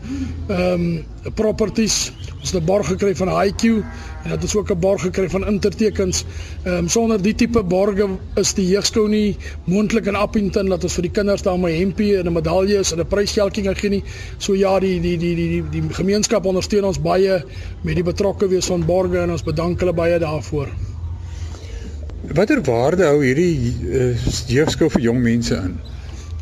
ehm 0.48 0.60
um, 0.60 1.06
Properties. 1.34 2.12
Ons 2.40 2.52
het 2.52 2.62
'n 2.62 2.66
borg 2.66 2.88
gekry 2.88 3.16
van 3.16 3.28
IQ 3.28 3.64
en 4.24 4.30
dit 4.30 4.44
is 4.44 4.56
ook 4.56 4.72
'n 4.72 4.80
borg 4.80 5.02
gekry 5.02 5.30
van 5.30 5.48
Intertekens. 5.48 6.26
Ehm 6.64 6.76
um, 6.76 6.88
sonder 6.88 7.22
die 7.22 7.36
tipe 7.36 7.64
borge 7.64 8.08
is 8.36 8.54
die 8.54 8.68
jeugskou 8.68 9.10
nie 9.10 9.38
moontlik 9.64 10.06
in 10.06 10.16
Appington 10.16 10.65
dat 10.70 10.84
ons 10.84 10.96
vir 10.98 11.08
die 11.08 11.12
kinders 11.12 11.42
daar 11.42 11.58
'n 11.58 11.72
hempie 11.72 12.18
en 12.18 12.28
'n 12.28 12.34
medalje 12.34 12.78
en 12.78 13.00
'n 13.00 13.08
prysgeldjie 13.08 13.64
kan 13.64 13.76
gee 13.76 13.90
nie. 13.90 14.04
So 14.38 14.56
ja, 14.56 14.80
die 14.80 15.00
die 15.02 15.18
die 15.18 15.36
die 15.36 15.50
die, 15.50 15.64
die 15.72 15.94
gemeenskap 15.94 16.46
ondersteun 16.46 16.86
ons 16.86 17.02
baie 17.02 17.44
met 17.82 17.96
die 17.96 18.04
betrokke 18.04 18.48
wees 18.48 18.66
van 18.66 18.86
borge 18.86 19.18
en 19.18 19.32
ons 19.32 19.44
bedank 19.44 19.80
hulle 19.80 19.94
baie 19.94 20.20
daarvoor. 20.20 20.68
Watter 22.34 22.62
waarde 22.62 23.06
hou 23.06 23.24
hierdie 23.24 23.74
uh, 23.86 24.16
jeugskou 24.48 24.90
vir 24.90 25.02
jong 25.02 25.22
mense 25.22 25.56
in? 25.56 25.78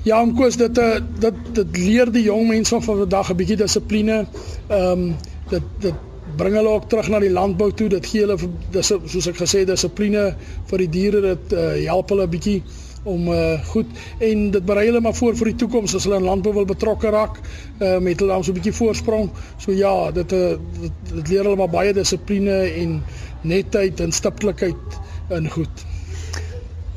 Ja, 0.04 0.22
om 0.22 0.34
koers 0.36 0.58
dit 0.60 0.78
uh, 0.78 0.96
dit 1.20 1.36
dit 1.56 1.78
leer 1.78 2.12
die 2.12 2.24
jong 2.24 2.48
mense 2.48 2.76
van 2.76 2.84
vandag 2.84 3.30
'n 3.32 3.36
bietjie 3.36 3.58
dissipline. 3.58 4.26
Ehm 4.68 4.92
um, 4.92 5.16
dit 5.50 5.64
dit 5.80 5.94
bring 6.38 6.56
hulle 6.56 6.70
ook 6.70 6.90
terug 6.90 7.10
na 7.10 7.20
die 7.20 7.32
landbou 7.32 7.72
toe. 7.72 7.90
Dit 7.90 8.06
gee 8.06 8.26
hulle 8.26 8.38
dis 8.72 8.88
soos 8.88 9.28
ek 9.28 9.38
gesê 9.40 9.66
dissipline 9.66 10.36
vir 10.72 10.84
die 10.86 10.90
diere. 10.90 11.22
Dit 11.22 11.54
uh, 11.54 11.70
help 11.86 12.10
hulle 12.10 12.28
'n 12.28 12.36
bietjie 12.36 12.64
om 13.04 13.28
uh, 13.28 13.60
goed 13.68 13.86
en 14.20 14.52
dit 14.52 14.66
berei 14.66 14.86
hulle 14.88 15.02
maar 15.04 15.16
voor 15.16 15.36
vir 15.36 15.52
die 15.52 15.56
toekoms 15.64 15.96
as 15.96 16.08
hulle 16.08 16.22
in 16.22 16.28
landbou 16.28 16.54
wil 16.54 16.66
betrokke 16.66 17.12
raak 17.14 17.40
uh, 17.40 17.98
met 18.00 18.20
hulle 18.20 18.32
dan 18.32 18.44
so 18.44 18.52
'n 18.52 18.60
bietjie 18.60 18.74
voorsprong. 18.74 19.32
So 19.58 19.72
ja, 19.72 20.12
dit, 20.12 20.32
uh, 20.32 20.56
dit 20.82 20.92
dit 21.14 21.28
leer 21.28 21.44
hulle 21.44 21.60
maar 21.60 21.74
baie 21.74 21.94
dissipline 21.94 22.60
en 22.84 23.02
netheid 23.42 24.00
en 24.00 24.12
stiptelikheid 24.12 25.02
in 25.30 25.50
goed. 25.50 25.86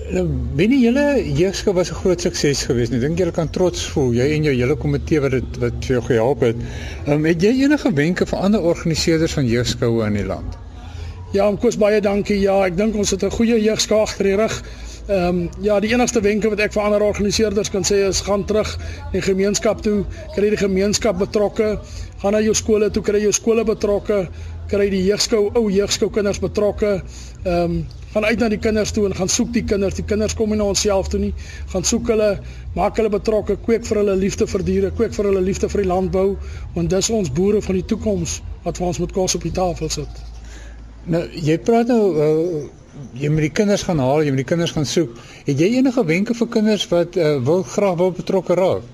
Nou, 0.07 0.23
binne 0.55 0.77
julle 0.79 1.05
jeugskou 1.35 1.75
was 1.75 1.91
'n 1.91 1.95
groot 1.95 2.21
sukses 2.21 2.63
geweest. 2.65 2.93
Ek 2.93 3.01
dink 3.01 3.19
julle 3.19 3.33
kan 3.33 3.51
trots 3.51 3.89
voel, 3.91 4.13
jy 4.13 4.35
en 4.37 4.43
jou 4.43 4.55
hele 4.55 4.77
komitee 4.77 5.21
wat 5.21 5.31
dit 5.31 5.57
wat 5.59 5.85
vir 5.85 5.97
jou 5.97 6.03
gehelp 6.03 6.41
het. 6.41 6.57
Um, 7.09 7.25
het 7.25 7.43
jy 7.43 7.63
enige 7.65 7.93
wenke 7.93 8.27
vir 8.27 8.39
ander 8.39 8.61
organiseerders 8.61 9.33
van 9.33 9.47
jeugskoue 9.47 10.07
in 10.07 10.13
die 10.13 10.25
land? 10.27 10.57
Ja, 11.33 11.51
kos 11.57 11.77
baie 11.77 12.01
dankie. 12.01 12.39
Ja, 12.41 12.65
ek 12.65 12.77
dink 12.77 12.95
ons 12.95 13.11
het 13.11 13.25
'n 13.25 13.31
goeie 13.31 13.59
jeugskou 13.61 14.01
agter 14.01 14.25
die 14.25 14.37
rug. 14.37 14.63
Ehm 15.07 15.39
um, 15.39 15.49
ja, 15.63 15.81
die 15.81 15.93
enigste 15.93 16.21
wenke 16.21 16.49
wat 16.51 16.59
ek 16.65 16.73
vir 16.75 16.83
ander 16.83 17.03
organiseerders 17.07 17.69
kan 17.71 17.85
sê 17.87 18.01
is 18.09 18.25
gaan 18.27 18.43
terug 18.45 18.73
in 18.75 19.13
die 19.13 19.23
gemeenskap 19.23 19.85
toe, 19.85 20.01
kry 20.35 20.51
die 20.51 20.59
gemeenskap 20.59 21.21
betrokke, 21.21 21.69
gaan 22.23 22.35
na 22.35 22.41
jou 22.43 22.55
skole 22.59 22.89
toe, 22.91 23.05
kry 23.07 23.21
jou 23.23 23.31
skole 23.37 23.63
betrokke, 23.69 24.19
kry 24.67 24.89
die 24.91 25.05
jeugskou, 25.07 25.45
ou 25.55 25.71
jeugskou 25.71 26.11
kinders 26.11 26.43
betrokke. 26.43 26.93
Ehm 27.45 27.79
um, 27.79 27.79
gaan 28.17 28.25
uit 28.25 28.43
na 28.43 28.51
die 28.51 28.59
kinders 28.59 28.91
toe 28.97 29.07
en 29.07 29.15
gaan 29.15 29.31
soek 29.31 29.55
die 29.55 29.63
kinders. 29.71 29.95
Die 29.95 30.09
kinders 30.11 30.35
kom 30.35 30.51
nie 30.51 30.59
na 30.59 30.67
onsself 30.73 31.11
toe 31.13 31.21
nie. 31.23 31.35
Gaan 31.71 31.85
soek 31.87 32.11
hulle, 32.11 32.31
maak 32.75 32.99
hulle 32.99 33.13
betrokke, 33.13 33.61
kweek 33.63 33.87
vir 33.87 34.03
hulle 34.03 34.17
liefde 34.27 34.49
vir 34.51 34.65
diere, 34.67 34.91
kweek 34.91 35.15
vir 35.15 35.31
hulle 35.31 35.43
liefde 35.45 35.71
vir 35.71 35.85
die 35.85 35.91
landbou, 35.93 36.31
want 36.75 36.91
dis 36.91 37.13
ons 37.15 37.31
boere 37.31 37.63
van 37.63 37.79
die 37.79 37.87
toekoms 37.95 38.41
wat 38.65 38.81
vir 38.81 38.89
ons 38.89 39.05
met 39.05 39.15
kos 39.21 39.39
op 39.39 39.47
die 39.47 39.55
tafel 39.61 39.93
sit. 40.01 40.27
Nou, 41.07 41.23
jy 41.31 41.55
praat 41.63 41.91
nou 41.93 42.03
uh, 42.19 42.63
jy 43.15 43.29
moet 43.31 43.47
die 43.47 43.55
kinders 43.55 43.85
gaan 43.87 44.01
haal, 44.03 44.25
jy 44.25 44.33
moet 44.35 44.43
die 44.43 44.49
kinders 44.49 44.73
gaan 44.75 44.89
soek. 44.89 45.13
Het 45.47 45.61
jy 45.63 45.69
enige 45.79 46.03
wenke 46.09 46.35
vir 46.35 46.49
kinders 46.51 46.87
wat 46.91 47.19
uh, 47.21 47.37
wil 47.47 47.63
graag 47.63 47.99
wil 48.01 48.15
betrokke 48.17 48.57
raak? 48.59 48.89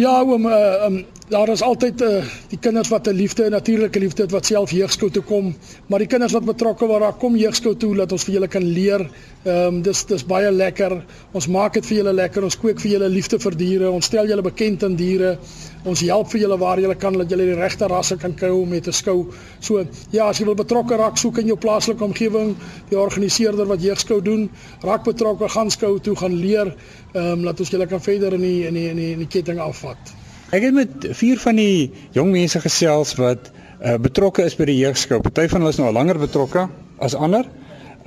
Ja, 0.00 0.18
oom, 0.26 0.48
uh, 0.50 0.88
um, 0.88 0.98
daar 1.28 1.48
is 1.48 1.62
altyd 1.62 2.02
uh, 2.02 2.24
die 2.48 2.58
kinders 2.58 2.88
wat 2.88 3.08
'n 3.08 3.14
liefde, 3.14 3.44
'n 3.46 3.50
natuurlike 3.50 3.98
liefde 3.98 4.22
het 4.22 4.30
wat 4.30 4.46
self 4.46 4.70
jeugskou 4.70 5.10
toe 5.10 5.22
kom, 5.22 5.54
maar 5.86 5.98
die 5.98 6.06
kinders 6.08 6.32
wat 6.32 6.44
betrokke 6.44 6.86
word, 6.86 7.00
daar 7.00 7.18
kom 7.18 7.36
jeugskou 7.36 7.76
toe 7.76 7.94
dat 7.94 8.12
ons 8.12 8.24
vir 8.24 8.34
julle 8.34 8.48
kan 8.48 8.62
leer. 8.62 9.10
Ehm 9.44 9.66
um, 9.66 9.82
dis 9.82 10.04
dis 10.04 10.24
baie 10.26 10.50
lekker. 10.52 11.04
Ons 11.32 11.46
maak 11.46 11.72
dit 11.74 11.86
vir 11.86 11.96
julle 11.96 12.12
lekker. 12.12 12.44
Ons 12.44 12.58
kweek 12.58 12.80
vir 12.80 12.90
julle 12.90 13.08
liefde 13.08 13.38
vir 13.38 13.56
diere. 13.56 13.90
Ons 13.90 14.04
stel 14.04 14.26
julle 14.26 14.42
bekend 14.42 14.82
aan 14.84 14.96
diere. 14.96 15.38
Ons 15.84 16.00
help 16.00 16.30
vir 16.30 16.40
julle 16.40 16.58
waar 16.58 16.80
julle 16.80 16.94
kan 16.94 17.18
dat 17.18 17.30
julle 17.30 17.46
die 17.46 17.54
regte 17.54 17.86
rasse 17.86 18.16
kan 18.16 18.34
kry 18.34 18.50
om 18.50 18.68
mee 18.68 18.80
te 18.80 18.92
skou. 18.92 19.32
So, 19.60 19.86
ja, 20.10 20.28
as 20.28 20.38
jy 20.38 20.46
wil 20.46 20.54
betrokke 20.54 20.96
raak, 20.96 21.16
soek 21.16 21.38
in 21.38 21.46
jou 21.46 21.56
plaaslike 21.56 22.04
omgewing 22.04 22.56
die 22.90 22.98
organiseerder 22.98 23.66
wat 23.66 23.82
jeugskou 23.82 24.20
doen. 24.20 24.50
Raak 24.82 25.04
betrokke, 25.04 25.48
gaan 25.48 25.70
skou 25.70 25.98
toe, 25.98 26.16
gaan 26.16 26.34
leer. 26.34 26.74
Ehm 27.14 27.32
um, 27.32 27.44
laat 27.44 27.60
ons 27.60 27.70
julle 27.70 27.86
kan 27.86 28.00
verder 28.00 28.34
in 28.34 28.40
die 28.40 28.66
in 28.66 28.74
die 28.74 28.88
in 28.88 28.96
die, 28.96 29.12
in 29.12 29.18
die 29.18 29.28
ketting 29.38 29.58
afvat. 29.58 30.15
Ek 30.54 30.62
het 30.62 30.74
met 30.74 31.06
vier 31.18 31.40
van 31.42 31.58
die 31.58 31.90
jong 32.14 32.28
mense 32.30 32.60
gesels 32.62 33.16
wat 33.18 33.48
uh, 33.50 33.96
betrokke 33.98 34.44
is 34.46 34.54
by 34.54 34.68
die 34.68 34.78
jeugskou. 34.78 35.18
Party 35.24 35.48
van 35.50 35.64
hulle 35.64 35.74
is 35.74 35.80
nou 35.80 35.88
al 35.90 35.96
langer 35.96 36.20
betrokke 36.22 36.68
as 37.02 37.16
ander. 37.18 37.48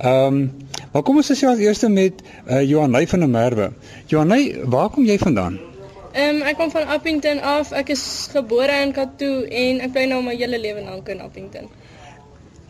Ehm, 0.00 0.38
um, 0.40 0.68
maar 0.92 1.02
kom 1.06 1.20
ons 1.20 1.28
gesels 1.28 1.60
eers 1.60 1.84
met 1.92 2.22
uh, 2.48 2.62
Johanay 2.64 3.04
van 3.06 3.20
der 3.20 3.28
Merwe. 3.28 3.68
Johanay, 4.08 4.64
waar 4.64 4.88
kom 4.90 5.04
jy 5.04 5.18
vandaan? 5.20 5.60
Ehm 6.12 6.40
um, 6.40 6.42
ek 6.48 6.56
kom 6.56 6.72
van 6.72 6.88
Appington 6.88 7.42
af. 7.44 7.74
Ek 7.76 7.92
is 7.92 8.02
gebore 8.32 8.80
in 8.86 8.96
Katoo 8.96 9.44
en 9.44 9.84
ek 9.84 9.92
bly 9.92 10.08
nou 10.08 10.22
my 10.24 10.34
hele 10.34 10.58
lewe 10.58 10.82
lank 10.82 11.12
in 11.12 11.20
Appington. 11.20 11.68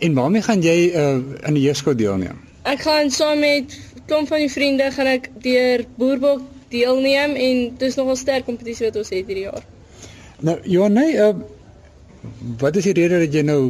En 0.03 0.15
waarmee 0.19 0.43
gaan 0.43 0.67
jy 0.67 0.79
uh, 0.91 1.17
in 1.47 1.55
die 1.55 1.63
jeugskou 1.69 1.95
deelneem? 1.95 2.43
Ek 2.69 2.83
gaan 2.83 3.15
saam 3.15 3.39
met 3.41 3.79
klomp 4.11 4.29
van 4.29 4.43
die 4.43 4.51
vriende 4.51 4.91
gaan 4.91 5.15
ek 5.15 5.31
deur 5.41 5.87
Boerbok 5.97 6.43
deelneem 6.71 7.37
en 7.37 7.63
dis 7.79 7.97
nogal 7.99 8.17
sterk 8.17 8.47
kompetisie 8.49 8.87
wat 8.89 8.97
ons 8.97 9.13
het 9.13 9.27
hierdie 9.27 9.47
jaar. 9.49 9.65
Nou 10.41 10.57
Johanay, 10.65 11.15
uh, 11.21 11.35
wat 12.61 12.77
is 12.77 12.89
die 12.89 12.97
rede 12.97 13.25
dat 13.25 13.35
jy 13.35 13.43
nou 13.45 13.61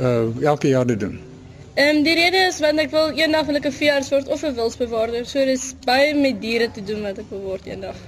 uh, 0.00 0.44
elke 0.44 0.68
jaar 0.72 0.86
dit 0.88 1.00
doen? 1.00 1.18
Ehm 1.76 1.98
um, 1.98 2.02
die 2.06 2.14
rede 2.16 2.46
is 2.48 2.58
want 2.64 2.80
ek 2.80 2.92
wil 2.94 3.10
eendag 3.20 3.48
wil 3.50 3.58
ek 3.58 3.66
'n 3.68 3.78
veearts 3.78 4.08
word 4.14 4.28
of 4.32 4.44
'n 4.44 4.54
wilsbewaarder. 4.56 5.26
So 5.28 5.44
dis 5.44 5.74
baie 5.84 6.14
met 6.14 6.40
diere 6.40 6.70
te 6.72 6.84
doen 6.84 7.02
wat 7.02 7.18
ek 7.18 7.28
wil 7.30 7.42
word 7.50 7.66
eendag. 7.66 7.98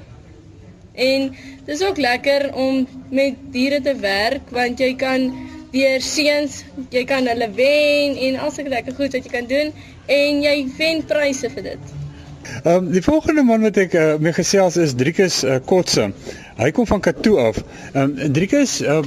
En 0.94 1.28
dis 1.66 1.82
ook 1.84 2.00
lekker 2.00 2.54
om 2.54 2.86
met 3.10 3.36
diere 3.52 3.80
te 3.80 3.94
werk 3.94 4.50
want 4.50 4.80
jy 4.80 4.94
kan 4.96 5.28
deur 5.72 6.00
seuns, 6.00 6.64
jy 6.90 7.04
kan 7.04 7.28
hulle 7.28 7.50
wen 7.60 8.16
en 8.16 8.40
al 8.40 8.50
sulke 8.50 8.72
lekker 8.72 8.96
goed 8.96 9.12
wat 9.12 9.24
jy 9.28 9.32
kan 9.36 9.46
doen 9.46 9.72
en 10.06 10.42
jy 10.42 10.56
wen 10.78 11.04
pryse 11.04 11.50
vir 11.50 11.62
dit. 11.72 11.97
Ehm 12.62 12.74
um, 12.74 12.90
die 12.92 13.02
volgende 13.02 13.42
man 13.42 13.60
wat 13.60 13.76
ek 13.76 13.94
uh, 13.94 14.16
mee 14.18 14.32
gesels 14.32 14.76
is 14.76 14.94
Driekus 14.98 15.42
uh, 15.44 15.58
Kotse. 15.64 16.10
Hy 16.58 16.70
kom 16.74 16.86
van 16.86 17.00
Katoo 17.00 17.38
af. 17.42 17.60
Ehm 17.92 18.14
um, 18.18 18.32
Driekus, 18.32 18.80
uh, 18.82 19.00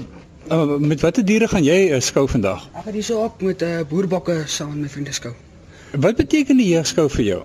uh, 0.51 0.77
met 0.77 1.01
watter 1.01 1.25
diere 1.25 1.48
gaan 1.51 1.63
jy 1.65 1.79
uh, 1.91 2.00
skou 2.00 2.27
vandag? 2.29 2.67
Ek 2.74 2.86
gaan 2.88 3.00
hierso 3.00 3.24
op 3.24 3.41
met 3.41 3.62
'n 3.62 3.81
uh, 3.81 3.88
boerbokke 3.89 4.43
saam 4.45 4.69
met 4.75 4.81
my 4.81 4.89
vriende 4.89 5.12
skou. 5.17 5.33
Wat 5.91 6.15
beteken 6.15 6.57
die 6.57 6.69
jeugskou 6.71 7.10
vir 7.10 7.25
jou? 7.25 7.41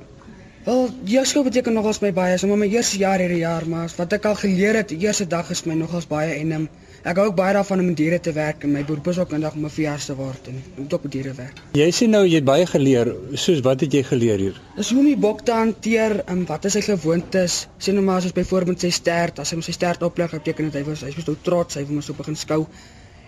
Wel, 0.66 0.88
jeugskou 1.04 1.44
beteken 1.46 1.72
nogals 1.78 2.00
my 2.02 2.12
baie. 2.12 2.34
Dit 2.34 2.42
is 2.42 2.56
my 2.58 2.66
eerste 2.66 2.98
jaar 2.98 3.22
hierdie 3.22 3.44
jaar, 3.44 3.68
maar 3.70 3.92
wat 3.96 4.12
ek 4.12 4.24
al 4.26 4.34
geleer 4.34 4.80
het, 4.80 4.88
die 4.88 5.06
eerste 5.06 5.26
dag 5.26 5.50
is 5.54 5.62
my 5.64 5.74
nogals 5.78 6.08
baie 6.10 6.34
en 6.40 6.52
um, 6.52 6.68
Ek 7.06 7.20
hou 7.20 7.28
ook 7.28 7.36
baie 7.38 7.52
daarvan 7.54 7.78
om 7.78 7.86
met 7.86 7.96
diere 8.00 8.16
te 8.18 8.32
werk 8.34 8.64
en 8.66 8.72
my 8.74 8.80
beroep 8.86 9.12
is 9.12 9.18
ook 9.22 9.30
eendag 9.36 9.54
om 9.54 9.64
'n 9.66 9.70
veearts 9.70 10.08
te 10.10 10.14
word 10.18 10.48
en 10.50 10.56
om 10.76 10.86
op 10.90 11.04
diere 11.10 11.34
werk. 11.34 11.60
Jy 11.78 11.90
sien 11.90 12.10
nou 12.10 12.24
jy 12.26 12.40
het 12.40 12.44
baie 12.48 12.66
geleer. 12.66 13.14
Soos 13.32 13.60
wat 13.62 13.80
het 13.80 13.92
jy 13.92 14.02
geleer 14.02 14.38
hier? 14.38 14.60
Dis 14.76 14.90
hoe 14.90 14.98
om 14.98 15.06
die 15.06 15.16
bok 15.16 15.44
te 15.44 15.52
hanteer 15.52 16.24
en 16.26 16.44
wat 16.46 16.64
is 16.64 16.72
sy 16.72 16.80
gewoontes? 16.80 17.68
Sien 17.78 17.94
nou 17.94 18.04
maar 18.04 18.16
as 18.16 18.24
ons 18.24 18.32
byvoorbeeld 18.32 18.80
sy 18.80 18.90
stert, 18.90 19.38
as 19.38 19.50
hy 19.50 19.60
sy 19.60 19.72
stert 19.72 20.02
oplig, 20.02 20.30
beteken 20.30 20.70
dit 20.70 20.74
hy 20.74 20.84
was 20.90 21.00
hy 21.06 21.12
was 21.14 21.26
nou 21.26 21.36
trots, 21.42 21.74
hy 21.74 21.86
wil 21.86 21.94
mos 21.94 22.10
op 22.10 22.16
begin 22.16 22.36
skou. 22.36 22.66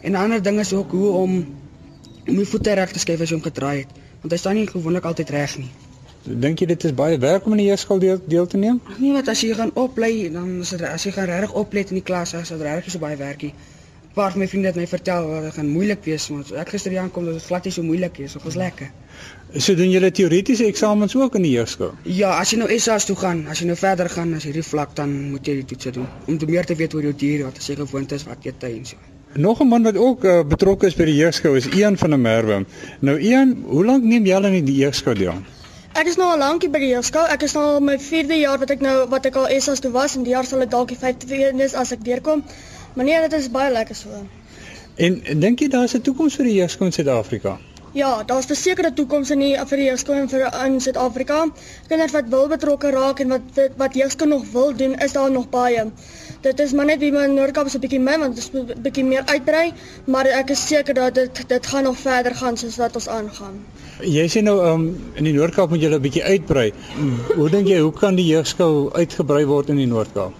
En 0.02 0.12
'n 0.12 0.16
ander 0.16 0.42
ding 0.42 0.58
is 0.58 0.72
ook 0.72 0.90
hoe 0.90 1.12
om 1.12 1.46
om 2.28 2.36
die 2.36 2.46
voete 2.46 2.72
reg 2.72 2.92
te 2.92 2.98
skuif 2.98 3.20
as 3.20 3.28
jy 3.28 3.36
hom 3.36 3.44
gedraai 3.44 3.78
het, 3.78 3.92
want 4.20 4.32
hy 4.32 4.38
staan 4.38 4.54
nie 4.54 4.66
gewoonlik 4.66 5.04
altyd 5.04 5.30
reg 5.30 5.58
nie. 5.58 5.70
Dink 6.28 6.60
jy 6.60 6.66
dit 6.68 6.84
is 6.84 6.92
baie 6.92 7.16
werk 7.18 7.46
om 7.46 7.54
in 7.56 7.62
die 7.62 7.70
jeugskool 7.70 8.00
deel, 8.02 8.20
deel 8.28 8.46
te 8.46 8.58
neem? 8.60 8.82
Nee, 8.98 9.14
wat 9.16 9.30
as 9.32 9.40
jy 9.40 9.54
gaan 9.56 9.70
oplei, 9.80 10.28
dan 10.32 10.58
is 10.60 10.74
dit 10.74 10.82
as 10.84 11.06
jy 11.06 11.12
gaan 11.16 11.28
regtig 11.30 11.54
oplet 11.56 11.92
in 11.92 12.00
die 12.00 12.04
klas, 12.04 12.34
as 12.36 12.52
dit 12.52 12.64
regtig 12.66 12.92
so 12.92 13.00
baie 13.00 13.16
werkie. 13.16 13.54
Paar 14.18 14.34
van 14.34 14.42
my 14.42 14.48
vriende 14.50 14.72
het 14.72 14.76
my 14.76 14.86
vertel 14.90 15.28
dat 15.30 15.46
dit 15.46 15.56
gaan 15.56 15.68
moeilik 15.72 16.04
wees, 16.04 16.26
maar 16.34 16.50
ek 16.60 16.74
gister 16.74 16.92
hier 16.92 17.00
aankom 17.04 17.28
dat 17.28 17.38
dit 17.38 17.46
glad 17.48 17.68
nie 17.68 17.72
so 17.72 17.86
moeilik 17.86 18.18
is, 18.24 18.34
dit 18.36 18.44
was 18.44 18.58
lekker. 18.60 18.90
So 19.56 19.76
doen 19.78 19.92
julle 19.92 20.10
teoretiese 20.12 20.66
eksamens 20.68 21.16
ook 21.16 21.38
in 21.38 21.46
die 21.46 21.52
jeugskool? 21.54 21.94
Ja, 22.04 22.34
as 22.36 22.52
jy 22.52 22.58
nou 22.60 22.68
SA's 22.76 23.06
toe 23.08 23.16
gaan, 23.16 23.46
as 23.48 23.62
jy 23.62 23.68
nou 23.70 23.76
verder 23.78 24.10
gaan 24.12 24.34
as 24.36 24.44
hierdie 24.48 24.66
vlak 24.66 24.96
dan 24.98 25.14
moet 25.30 25.48
jy 25.48 25.60
die 25.62 25.68
toetse 25.72 25.94
doen 25.96 26.08
om 26.26 26.38
te 26.38 26.48
meer 26.50 26.68
te 26.68 26.76
weet 26.76 26.96
oor 26.98 27.08
jou 27.08 27.14
dier, 27.16 27.46
wat 27.48 27.62
as 27.62 27.70
jy 27.70 27.78
gewoond 27.78 28.12
is, 28.12 28.26
wat 28.28 28.44
jy 28.44 28.52
te 28.58 28.68
en 28.68 28.84
so. 28.84 29.00
Nog 29.36 29.60
'n 29.60 29.68
man 29.68 29.82
wat 29.82 29.96
ook 29.96 30.24
uh, 30.24 30.40
betrokke 30.44 30.86
is 30.86 30.96
by 30.96 31.04
die 31.04 31.20
jeugskool 31.20 31.54
is 31.54 31.68
Ian 31.68 31.96
van 31.96 32.10
der 32.10 32.18
Merwe. 32.18 32.64
Nou 33.00 33.18
Ian, 33.20 33.56
hoe 33.64 33.84
lank 33.84 34.04
neem 34.04 34.26
jy 34.26 34.34
al 34.34 34.44
in 34.44 34.64
die 34.64 34.80
jeugskool 34.84 35.14
deel? 35.14 35.40
Ek 35.98 36.06
is 36.06 36.14
nou 36.14 36.28
al 36.30 36.38
lank 36.38 36.62
by 36.70 36.78
die 36.78 36.92
jeugskool. 36.92 37.24
Ek 37.34 37.42
is 37.42 37.56
nou 37.56 37.62
al 37.66 37.80
my 37.82 37.96
4de 37.98 38.36
jaar 38.38 38.60
wat 38.62 38.70
ek 38.70 38.82
nou 38.84 38.92
wat 39.10 39.24
ek 39.26 39.38
al 39.40 39.48
SA's 39.64 39.80
toe 39.82 39.90
was 39.90 40.12
en 40.14 40.22
die 40.22 40.30
jaar 40.30 40.46
sal 40.46 40.60
dit 40.62 40.70
dalk 40.70 40.92
die 40.92 40.98
5de 41.00 41.26
wees 41.58 41.74
as 41.74 41.90
ek 41.96 42.04
deurkom. 42.06 42.44
Maar 42.94 43.08
nee, 43.08 43.16
dit 43.24 43.34
is 43.38 43.48
baie 43.56 43.72
lekker 43.74 43.98
so. 43.98 44.20
En 45.08 45.16
dink 45.42 45.64
jy 45.64 45.68
daar 45.72 45.88
is 45.88 45.96
'n 45.98 46.04
toekoms 46.06 46.36
vir 46.38 46.46
die 46.50 46.54
jeugskool 46.60 46.92
in 46.92 46.94
Suid-Afrika? 46.94 47.56
Ja, 47.98 48.22
daar's 48.22 48.46
'n 48.46 48.54
sekere 48.54 48.92
toekoms 48.94 49.30
in 49.34 49.42
die 49.42 49.56
vir 49.58 49.76
die 49.82 49.88
jeugskool 49.90 50.20
in 50.22 50.28
vir 50.28 50.46
in 50.66 50.80
Suid-Afrika. 50.80 51.46
Kinders 51.88 52.12
wat 52.12 52.28
wil 52.28 52.48
betrokke 52.48 52.90
raak 52.90 53.20
en 53.20 53.28
wat 53.28 53.60
wat 53.76 53.94
jeugskool 53.94 54.28
nog 54.28 54.44
wil 54.52 54.76
doen, 54.76 54.94
is 54.94 55.12
daar 55.12 55.30
nog 55.30 55.50
baie. 55.50 55.90
Dit 56.40 56.60
is 56.60 56.72
maar 56.72 56.86
net 56.86 57.00
wie 57.02 57.10
my 57.10 57.24
Noordkaap 57.26 57.68
so 57.68 57.78
'n 57.78 57.82
bietjie 57.82 57.98
min 58.00 58.20
want 58.20 58.36
dit 58.36 58.44
is 58.44 58.50
'n 58.54 58.82
bietjie 58.82 59.04
meer 59.04 59.22
uitbrei, 59.26 59.72
maar 60.04 60.26
ek 60.26 60.50
is 60.50 60.66
seker 60.66 60.94
dat 60.94 61.14
dit 61.14 61.48
dit 61.48 61.66
gaan 61.66 61.82
nog 61.82 61.96
verder 61.98 62.34
gaan 62.34 62.56
soos 62.56 62.76
wat 62.76 62.94
ons 62.94 63.08
aangaan. 63.08 63.56
Jy 64.00 64.26
sê 64.28 64.42
nou 64.42 64.58
um, 64.66 64.84
in 65.14 65.24
die 65.24 65.32
Noordkaap 65.32 65.70
moet 65.70 65.82
jy 65.82 65.90
'n 65.90 66.00
bietjie 66.00 66.22
uitbrei. 66.24 66.72
Hoe 67.34 67.50
dink 67.50 67.66
jy 67.66 67.80
hoe 67.80 67.92
kan 67.92 68.14
die 68.14 68.26
jeugskool 68.26 68.94
uitgebrei 68.94 69.46
word 69.46 69.68
in 69.68 69.76
die 69.76 69.86
Noordkaap? 69.86 70.32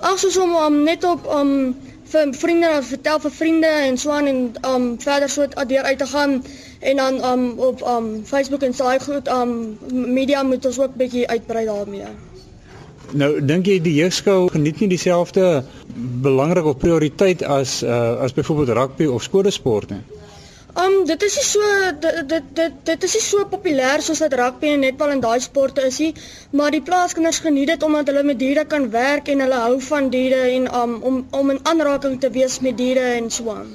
Ag 0.00 0.18
soos 0.18 0.36
om 0.36 0.54
um, 0.54 0.82
net 0.82 1.04
op 1.04 1.24
um 1.40 1.74
vir 2.06 2.34
vriende 2.34 2.66
en 2.66 2.84
vertel 2.84 3.18
vir 3.18 3.30
vriende 3.30 3.66
en 3.66 3.98
so 3.98 4.10
aan 4.10 4.26
en 4.26 4.40
um 4.74 5.00
verder 5.00 5.28
so 5.28 5.46
deur 5.66 5.82
uit 5.82 5.98
te 5.98 6.06
gaan 6.06 6.44
en 6.80 6.96
dan 6.96 7.24
um 7.24 7.58
op 7.58 7.80
um 7.96 8.24
Facebook 8.24 8.62
en 8.62 8.74
saai 8.74 8.98
goed 9.00 9.28
um 9.28 9.78
media 9.90 10.42
moet 10.42 10.66
ons 10.66 10.78
ook 10.78 10.94
bietjie 10.94 11.28
uitbrei 11.28 11.64
daarmee. 11.64 12.35
Nou 13.14 13.30
dink 13.44 13.68
jy 13.70 13.78
die 13.82 13.94
jeugskool 14.00 14.48
geniet 14.50 14.80
nie 14.82 14.88
dieselfde 14.90 15.64
belangrik 16.24 16.66
of 16.66 16.78
prioriteit 16.82 17.42
as 17.42 17.82
uh, 17.86 18.18
as 18.24 18.34
byvoorbeeld 18.34 18.74
rugby 18.78 19.06
of 19.06 19.22
skoolsport 19.22 19.94
nie? 19.94 20.02
Um 20.76 21.06
dit 21.08 21.22
is 21.22 21.36
nie 21.38 21.44
so 21.48 21.68
dit 22.00 22.28
dit 22.28 22.48
dit, 22.58 22.74
dit 22.90 23.04
is 23.08 23.14
nie 23.16 23.22
so 23.24 23.46
populêr 23.52 24.02
soos 24.04 24.20
wat 24.24 24.34
rugby 24.40 24.74
en 24.74 24.82
netbal 24.84 25.14
en 25.14 25.22
daai 25.24 25.38
sporte 25.40 25.86
is 25.88 26.00
nie, 26.02 26.12
maar 26.50 26.74
die 26.74 26.82
plaaskinders 26.88 27.38
geniet 27.46 27.72
dit 27.72 27.86
omdat 27.86 28.10
hulle 28.12 28.26
met 28.26 28.38
diere 28.42 28.66
kan 28.68 28.90
werk 28.90 29.30
en 29.32 29.44
hulle 29.46 29.62
hou 29.68 29.78
van 29.88 30.10
diere 30.12 30.42
en 30.58 30.68
um 30.82 30.98
om 31.12 31.22
om 31.30 31.54
in 31.54 31.62
aanraking 31.62 32.20
te 32.20 32.30
wees 32.30 32.58
met 32.66 32.76
diere 32.76 33.06
en 33.14 33.30
so 33.30 33.54
aan. 33.54 33.72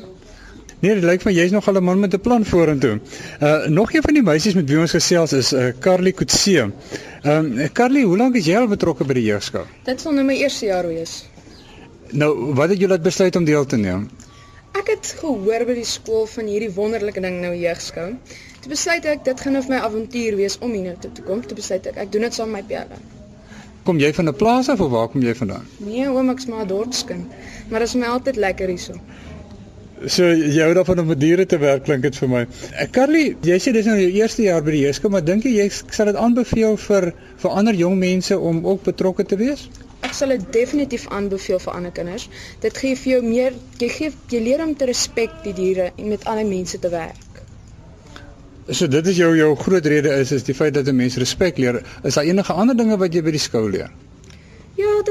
Nee, 0.82 0.96
dit 0.98 1.04
lyk 1.06 1.22
van 1.22 1.34
jy's 1.34 1.52
nog 1.54 1.68
al 1.70 1.78
'n 1.78 1.84
man 1.84 2.00
met 2.00 2.14
'n 2.14 2.20
plan 2.20 2.46
vorentoe. 2.46 3.00
Uh 3.40 3.68
nog 3.68 3.94
een 3.94 4.02
van 4.02 4.14
die 4.14 4.24
meisies 4.24 4.54
met 4.54 4.70
wie 4.70 4.80
ons 4.80 4.92
gesels 4.92 5.34
is 5.34 5.54
uh 5.54 5.68
Carly 5.80 6.12
Kutse. 6.12 6.72
Ehm 7.22 7.60
um, 7.60 7.72
Carly, 7.72 8.02
hoe 8.02 8.18
lank 8.18 8.36
is 8.36 8.46
jy 8.46 8.56
al 8.58 8.68
betrokke 8.68 9.06
by 9.06 9.14
die 9.14 9.24
jeugskool? 9.24 9.66
Dit 9.84 10.02
sal 10.02 10.12
nou 10.14 10.26
my 10.26 10.34
eerste 10.34 10.66
jaar 10.66 10.88
wees. 10.88 11.30
Nou, 12.12 12.54
wat 12.54 12.70
het 12.70 12.80
jou 12.80 12.90
laat 12.90 13.02
besluit 13.02 13.36
om 13.36 13.46
deel 13.46 13.66
te 13.66 13.78
neem? 13.78 14.10
Ek 14.74 14.88
het 14.88 15.16
gehoor 15.20 15.66
by 15.66 15.74
die 15.74 15.86
skool 15.86 16.26
van 16.26 16.46
hierdie 16.46 16.72
wonderlike 16.74 17.22
ding 17.22 17.42
nou 17.42 17.56
jeugskou. 17.56 18.16
Toe 18.62 18.70
besluit 18.70 19.06
ek 19.06 19.24
dit 19.26 19.42
gaan 19.42 19.54
nou 19.54 19.64
vir 19.64 19.76
my 19.76 19.82
avontuur 19.86 20.36
wees 20.36 20.58
om 20.60 20.72
hier 20.72 20.84
nou 20.84 20.96
toe 21.00 21.12
te 21.12 21.22
kom. 21.22 21.42
Toe 21.46 21.56
besluit 21.56 21.88
ek 21.88 21.98
ek 21.98 22.12
doen 22.12 22.22
dit 22.22 22.34
saam 22.34 22.50
met 22.50 22.64
my 22.64 22.76
pelle. 22.76 22.98
Kom 23.84 24.00
jy 24.00 24.14
van 24.14 24.30
'n 24.30 24.36
plaas 24.36 24.70
af 24.70 24.82
of 24.82 24.90
waar 24.90 25.08
kom 25.10 25.22
jy 25.22 25.36
vandaan? 25.36 25.66
Nee, 25.78 26.10
oom, 26.10 26.30
ek's 26.30 26.46
maar 26.46 26.66
'n 26.66 26.68
dorpskind, 26.68 27.26
maar 27.70 27.80
dit 27.80 27.88
is 27.88 27.96
my 27.96 28.08
altyd 28.08 28.36
lekker 28.36 28.68
hierso. 28.68 28.94
So 30.10 30.25
jy 30.34 30.63
hou 30.63 30.72
daarvan 30.74 31.03
om 31.03 31.12
met 31.12 31.20
diere 31.22 31.46
te 31.46 31.60
werk 31.62 31.84
klink 31.86 32.01
dit 32.01 32.15
vir 32.17 32.29
my. 32.31 32.41
Carly, 32.96 33.36
jy 33.46 33.58
sê 33.62 33.74
dis 33.75 33.86
nou 33.86 34.00
jou 34.00 34.10
eerste 34.17 34.41
jaar 34.48 34.63
by 34.65 34.74
die 34.74 34.81
Jesko, 34.88 35.12
maar 35.13 35.22
dink 35.22 35.46
jy 35.46 35.51
jy 35.60 35.67
sal 35.70 36.10
dit 36.10 36.17
aanbeveel 36.17 36.77
vir 36.88 37.12
vir 37.43 37.58
ander 37.62 37.77
jong 37.77 38.00
mense 38.01 38.38
om 38.38 38.63
ook 38.65 38.81
betrokke 38.88 39.27
te 39.29 39.38
wees? 39.38 39.67
Ek 40.01 40.15
sal 40.17 40.34
dit 40.34 40.48
definitief 40.55 41.05
aanbeveel 41.13 41.62
vir 41.62 41.77
ander 41.77 41.93
kinders. 41.93 42.29
Dit 42.65 42.81
gee 42.81 42.98
vir 42.98 43.13
jou 43.13 43.22
meer 43.27 43.58
jy 43.77 43.89
gee 43.93 44.13
jy 44.34 44.41
leer 44.48 44.65
om 44.65 44.74
te 44.74 44.89
respek 44.89 45.43
die 45.46 45.53
diere 45.53 45.91
en 45.91 46.10
met 46.10 46.25
ander 46.25 46.50
mense 46.50 46.81
te 46.81 46.89
werk. 46.89 47.27
So 48.72 48.89
dit 48.89 49.08
is 49.13 49.17
jou 49.22 49.36
jou 49.38 49.51
groot 49.60 49.86
rede 49.86 50.17
is 50.24 50.31
is 50.34 50.48
die 50.48 50.58
feit 50.58 50.74
dat 50.74 50.88
'n 50.88 50.98
mens 50.98 51.17
respek 51.17 51.58
leer. 51.58 51.84
Is 52.03 52.17
daar 52.17 52.25
enige 52.25 52.53
ander 52.53 52.75
dinge 52.75 52.98
wat 52.98 53.13
jy 53.13 53.22
by 53.22 53.31
die 53.38 53.46
skool 53.50 53.70
leer? 53.70 53.91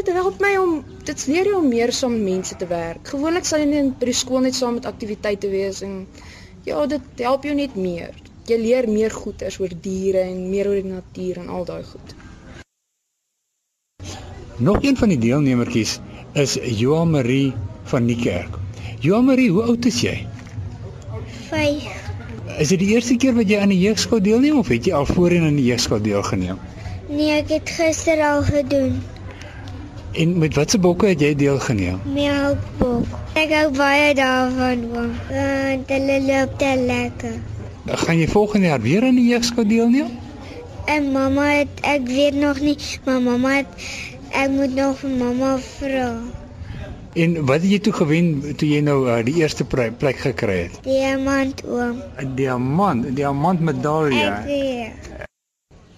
Dit 0.01 0.15
help 0.17 0.39
my 0.41 0.55
om 0.57 0.79
dit 1.05 1.23
leer 1.29 1.49
jou 1.51 1.59
om 1.61 1.67
meer 1.69 1.91
saam 1.93 2.15
met 2.17 2.23
mense 2.33 2.57
te 2.57 2.67
werk. 2.67 3.03
Gewoonlik 3.13 3.45
sal 3.45 3.61
jy 3.61 3.67
net 3.69 3.99
by 4.01 4.07
die 4.09 4.17
skool 4.17 4.41
net 4.47 4.57
saam 4.57 4.79
met 4.79 4.87
aktiwiteite 4.89 5.51
wees 5.53 5.83
en 5.85 6.07
ja, 6.65 6.87
dit 6.89 7.21
help 7.21 7.45
jou 7.45 7.53
net 7.59 7.75
meer. 7.77 8.15
Jy 8.49 8.57
leer 8.63 8.89
meer 8.89 9.13
goeters 9.13 9.59
oor 9.61 9.75
diere 9.85 10.23
en 10.25 10.47
meer 10.49 10.71
oor 10.71 10.81
die 10.81 10.95
natuur 10.95 11.43
en 11.43 11.53
al 11.53 11.69
daai 11.69 11.85
goed. 11.91 12.17
Nog 14.71 14.81
een 14.89 14.97
van 14.97 15.13
die 15.13 15.21
deelnemertjies 15.21 15.99
is 16.33 16.57
Joan 16.81 17.13
Marie 17.13 17.53
van 17.93 18.09
Niekerk. 18.09 18.57
Joan 19.05 19.29
Marie, 19.29 19.51
hoe 19.53 19.69
oud 19.69 19.85
is 19.93 20.01
jy? 20.01 20.17
5. 21.53 21.93
Is 22.57 22.73
dit 22.73 22.81
die 22.81 22.93
eerste 22.97 23.21
keer 23.21 23.37
wat 23.37 23.53
jy 23.53 23.61
aan 23.61 23.77
die 23.77 23.83
jeugskool 23.85 24.25
deelneem 24.25 24.65
of 24.65 24.73
het 24.73 24.89
jy 24.89 24.97
al 24.97 25.09
voorheen 25.13 25.45
aan 25.45 25.61
die 25.61 25.69
jeugskool 25.69 26.01
deelgeneem? 26.01 26.57
Nee, 27.13 27.35
ek 27.43 27.59
het 27.59 27.77
gister 27.77 28.21
al 28.25 28.47
gedoen. 28.49 29.03
En 30.13 30.39
met 30.39 30.55
watter 30.55 30.81
bokke 30.81 31.07
het 31.07 31.21
jy 31.21 31.35
deelgeneem? 31.39 32.01
Melkbok. 32.15 33.07
Ek 33.39 33.53
hou 33.55 33.69
baie 33.77 34.15
daarvan, 34.19 34.83
oom. 34.91 35.13
Want 35.31 35.93
hulle 35.95 36.17
loop 36.27 36.57
te 36.59 36.73
lekker. 36.87 37.37
Gaan 37.87 38.19
jy 38.19 38.27
volgende 38.29 38.67
jaar 38.67 38.83
weer 38.83 39.07
aan 39.07 39.15
die 39.21 39.29
jeugskool 39.31 39.69
deelneem? 39.71 40.11
En 40.91 41.13
mamma 41.13 41.47
het 41.61 41.83
ek 41.87 42.09
weet 42.11 42.35
nog 42.35 42.61
nie, 42.61 42.77
maar 43.05 43.21
mamma 43.23 43.55
het 43.61 43.89
ek 44.35 44.51
moet 44.51 44.75
nog 44.75 44.99
vir 44.99 45.11
mamma 45.11 45.57
vra. 45.59 46.11
En 47.13 47.39
wat 47.47 47.63
het 47.63 47.71
jy 47.71 47.79
toe 47.79 47.93
gewen 47.93 48.57
toe 48.57 48.69
jy 48.69 48.81
nou 48.87 48.99
uh, 49.07 49.21
die 49.27 49.35
eerste 49.43 49.65
plek 49.67 50.19
gekry 50.23 50.59
het? 50.67 50.79
Diamant 50.87 51.63
oom. 51.67 52.03
'n 52.19 52.35
Diamant, 52.35 53.07
'n 53.07 53.15
diamant 53.15 53.61
medalje. 53.61 54.27
Ek 54.27 54.45
weet. 54.47 55.10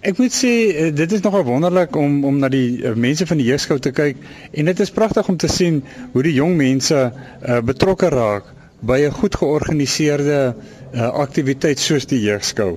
Ek 0.03 0.17
moet 0.19 0.33
sê 0.35 0.51
eh, 0.67 0.89
dit 0.91 1.11
is 1.15 1.21
nogal 1.23 1.45
wonderlik 1.47 1.95
om 1.95 2.25
om 2.27 2.39
na 2.41 2.49
die 2.51 2.83
uh, 2.83 2.91
mense 2.95 3.23
van 3.27 3.39
die 3.39 3.45
jeugskou 3.47 3.77
te 3.79 3.93
kyk 3.95 4.17
en 4.51 4.67
dit 4.67 4.79
is 4.83 4.91
pragtig 4.91 5.29
om 5.31 5.37
te 5.39 5.47
sien 5.47 5.77
hoe 6.11 6.23
die 6.25 6.33
jong 6.35 6.57
mense 6.59 6.97
uh, 6.99 7.59
betrokke 7.63 8.09
raak 8.11 8.49
by 8.83 8.99
'n 9.07 9.15
goed 9.15 9.35
georganiseerde 9.39 10.39
uh, 10.51 11.07
aktiwiteit 11.07 11.79
soos 11.79 12.05
die 12.05 12.19
jeugskou. 12.19 12.75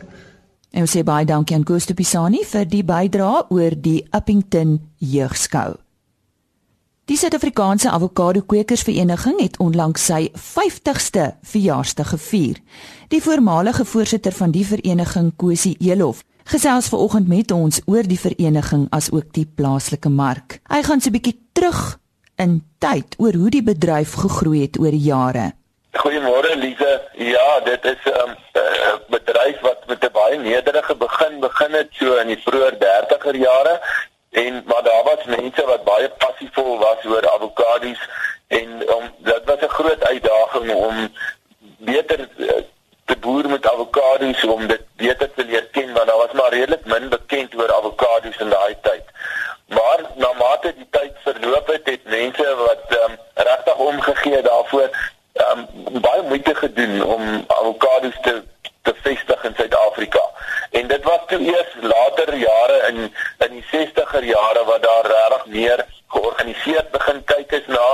En 0.71 0.87
ons 0.87 0.95
sê 0.95 1.02
baie 1.02 1.26
dankie 1.26 1.56
aan 1.56 1.64
de 1.64 1.95
Pisani 1.95 2.45
vir 2.45 2.64
die 2.64 2.85
bydrae 2.85 3.42
oor 3.50 3.75
die 3.75 4.06
Uppington 4.12 4.78
Jeugskou. 4.99 5.75
Die 7.06 7.16
Suid-Afrikaanse 7.16 7.90
Avokado 7.90 8.40
Kwekersvereniging 8.42 9.40
het 9.40 9.59
onlangs 9.59 10.04
sy 10.04 10.30
50ste 10.35 11.35
verjaarsdag 11.42 12.09
gevier. 12.09 12.56
Die 13.09 13.23
voormalige 13.23 13.85
voorsitter 13.85 14.33
van 14.33 14.50
die 14.50 14.66
vereniging, 14.66 15.33
Kosie 15.37 15.76
Elof, 15.80 16.23
gesels 16.47 16.88
vanoggend 16.88 17.29
met 17.29 17.50
ons 17.50 17.81
oor 17.91 18.07
die 18.07 18.21
vereniging 18.21 18.87
as 18.95 19.11
ook 19.11 19.33
die 19.35 19.47
plaaslike 19.59 20.09
mark. 20.09 20.61
Hy 20.71 20.83
gaan 20.87 21.00
so 21.00 21.11
'n 21.11 21.17
bietjie 21.19 21.38
terug 21.53 21.99
in 22.38 22.62
tyd 22.79 23.17
oor 23.19 23.35
hoe 23.35 23.50
die 23.50 23.62
bedryf 23.62 24.12
gegroei 24.15 24.62
het 24.62 24.79
oor 24.79 24.95
die 24.95 25.07
jare. 25.11 25.53
Goeiemôre 25.97 26.57
Lize. 26.57 26.93
Ja, 27.17 27.61
dit 27.65 27.85
is 27.85 28.03
'n 28.05 28.29
um, 28.29 28.37
uh, 28.55 28.95
bedryf 29.09 29.61
wat 29.61 29.87
met 29.87 30.05
'n 30.05 30.12
baie 30.12 30.38
nederige 30.38 30.95
begin 30.95 31.41
begin 31.41 31.73
het 31.73 31.88
so 31.91 32.15
in 32.15 32.26
die 32.26 32.43
vroeë 32.47 32.71
30er 32.79 33.37
jare 33.37 33.81
en 34.31 34.62
maar 34.67 34.83
daar 34.83 35.05
was 35.05 35.25
mense 35.25 35.62
wat 35.67 35.85
baie 35.85 36.09
passievol 36.09 36.79
was 36.79 37.05
oor 37.05 37.31
avokados 37.35 38.00
en 38.47 38.69
om 38.97 39.05
dit 39.19 39.43
was 39.45 39.61
'n 39.61 39.76
groot 39.79 40.03
uitdaging 40.05 40.75
om 40.75 40.97
beter 41.79 42.29
uh, 42.37 42.62
te 43.06 43.16
boer 43.16 43.48
met 43.48 43.70
avokados 43.70 44.44
om 44.44 44.66
dit 44.66 44.82
beter 44.96 45.30
te 45.34 45.44
leer 45.44 45.66
ken 45.72 45.92
want 45.92 46.06
daar 46.06 46.16
was 46.16 46.32
maar 46.32 46.52
redelik 46.52 46.84
min 46.84 47.08
bekend 47.08 47.54
oor 47.54 47.73
avokados 47.73 48.36
in 48.36 48.49
daai 48.49 48.76
tyd. 48.82 49.04
Maar 49.66 50.00
na 50.14 50.32
mate 50.38 50.75
die 50.76 50.86
tyd 50.90 51.12
verloop 51.26 51.66
het, 51.66 51.86
het 51.90 52.04
mense 52.04 52.54
wat 52.56 52.99
um, 52.99 53.19
regtig 53.34 53.76
omgegee 53.76 54.42
daarvoor 54.42 54.90
um, 55.47 55.66
baie 56.00 56.23
moeite 56.23 56.54
gedoen 56.54 57.02
om 57.04 57.45
avokados 57.47 58.19
te 58.23 58.42
te 58.86 58.94
vestig 59.02 59.44
in 59.44 59.54
Suid-Afrika. 59.56 60.25
En 60.70 60.86
dit 60.86 61.04
was 61.04 61.22
toe 61.26 61.40
eers 61.40 61.72
later 61.80 62.34
jare 62.36 62.78
in 62.88 62.99
in 63.46 63.52
die 63.58 63.66
60er 63.72 64.25
jare 64.25 64.64
wat 64.64 64.82
daar 64.82 65.06
regtig 65.06 65.46
meer 65.46 65.84
georganiseerd 66.14 66.90
begin 66.90 67.25
kyk 67.25 67.52
is 67.58 67.66
na 67.66 67.86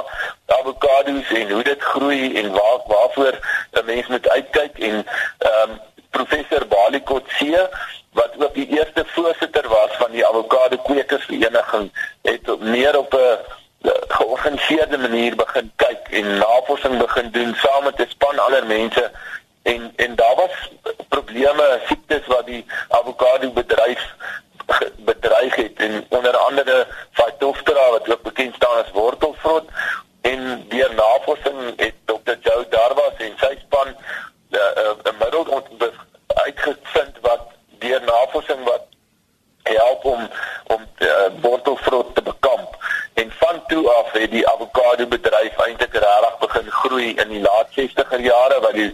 avokados 0.58 1.30
en 1.40 1.50
hoe 1.50 1.62
dit 1.62 1.82
groei 1.92 2.36
en 2.42 2.52
waar 2.52 2.82
waarvoor 2.86 3.38
'n 3.72 3.84
mens 3.84 4.06
moet 4.06 4.28
uitkyk 4.28 4.78
en 4.78 5.06
ehm 5.38 5.70
um, 5.70 5.80
professor 6.10 6.66
Bali 6.66 7.02
Kotse 7.02 7.70
wat 8.12 8.32
ook 8.38 8.54
die 8.54 8.68
eerste 8.68 9.04
voorsitter 9.06 9.68
was 9.68 9.90
van 10.02 10.10
die 10.10 10.26
avokado 10.26 10.76
kwekersvereniging 10.76 11.90
het 12.22 12.60
meer 12.60 12.98
op 12.98 13.14
'n 13.14 13.38
georganiseerde 14.08 14.98
manier 14.98 15.36
begin 15.36 15.72
kyk 15.76 16.08
en 16.10 16.36
navorsing 16.38 16.98
begin 16.98 17.30
doen 17.30 17.54
saam 17.54 17.84
met 17.84 18.00
'n 18.00 18.08
span 18.08 18.38
ander 18.38 18.66
mense 18.66 19.10
en 19.62 19.92
en 19.96 20.14
daar 20.14 20.34
was 20.34 20.70
probleme 21.08 21.80
siektes 21.86 22.26
wat 22.26 22.46
die 22.46 22.66
avokado 22.88 23.50
bedryf 23.50 24.14
bedreig 24.96 25.54
het 25.54 25.76
en 25.76 26.04
onder 26.08 26.36
andere 26.36 26.86
Phytophthora 27.10 27.90
wat 27.90 28.10
ook 28.10 28.22
bekend 28.22 28.54
staan 28.54 28.84
as 28.84 28.90
wortelvrot 28.90 29.68
en 30.20 30.64
deur 30.68 30.94
navorsing 30.94 31.72
het 31.76 31.94
Dr. 32.04 32.36
Joe 32.40 32.66
Darwas 32.68 33.16
en 33.18 33.34
sy 33.36 33.58
span 33.66 33.96
'n 34.50 34.56
uh, 34.56 35.18
middel 35.18 35.62
uitgevind 36.26 37.16
wat 37.20 37.40
deur 37.78 38.02
navorsing 38.02 38.64
wat 38.64 38.84
help 39.62 40.04
om 40.04 40.28
om 40.66 40.86
uh, 40.98 41.08
wortelvrot 41.40 42.14
te 42.14 42.22
bekamp 42.22 42.76
en 43.14 43.32
van 43.38 43.62
toe 43.66 43.92
af 43.92 44.12
het 44.12 44.30
die 44.30 44.48
avokado 44.48 45.06
bedryf 45.06 45.58
eintlik 45.66 45.92
regtig 45.92 46.38
begin 46.38 46.70
groei 46.70 47.14
in 47.14 47.28
die 47.28 47.40
laat 47.40 47.68
60er 47.78 48.20
jare 48.20 48.60
wat 48.60 48.72
die 48.72 48.92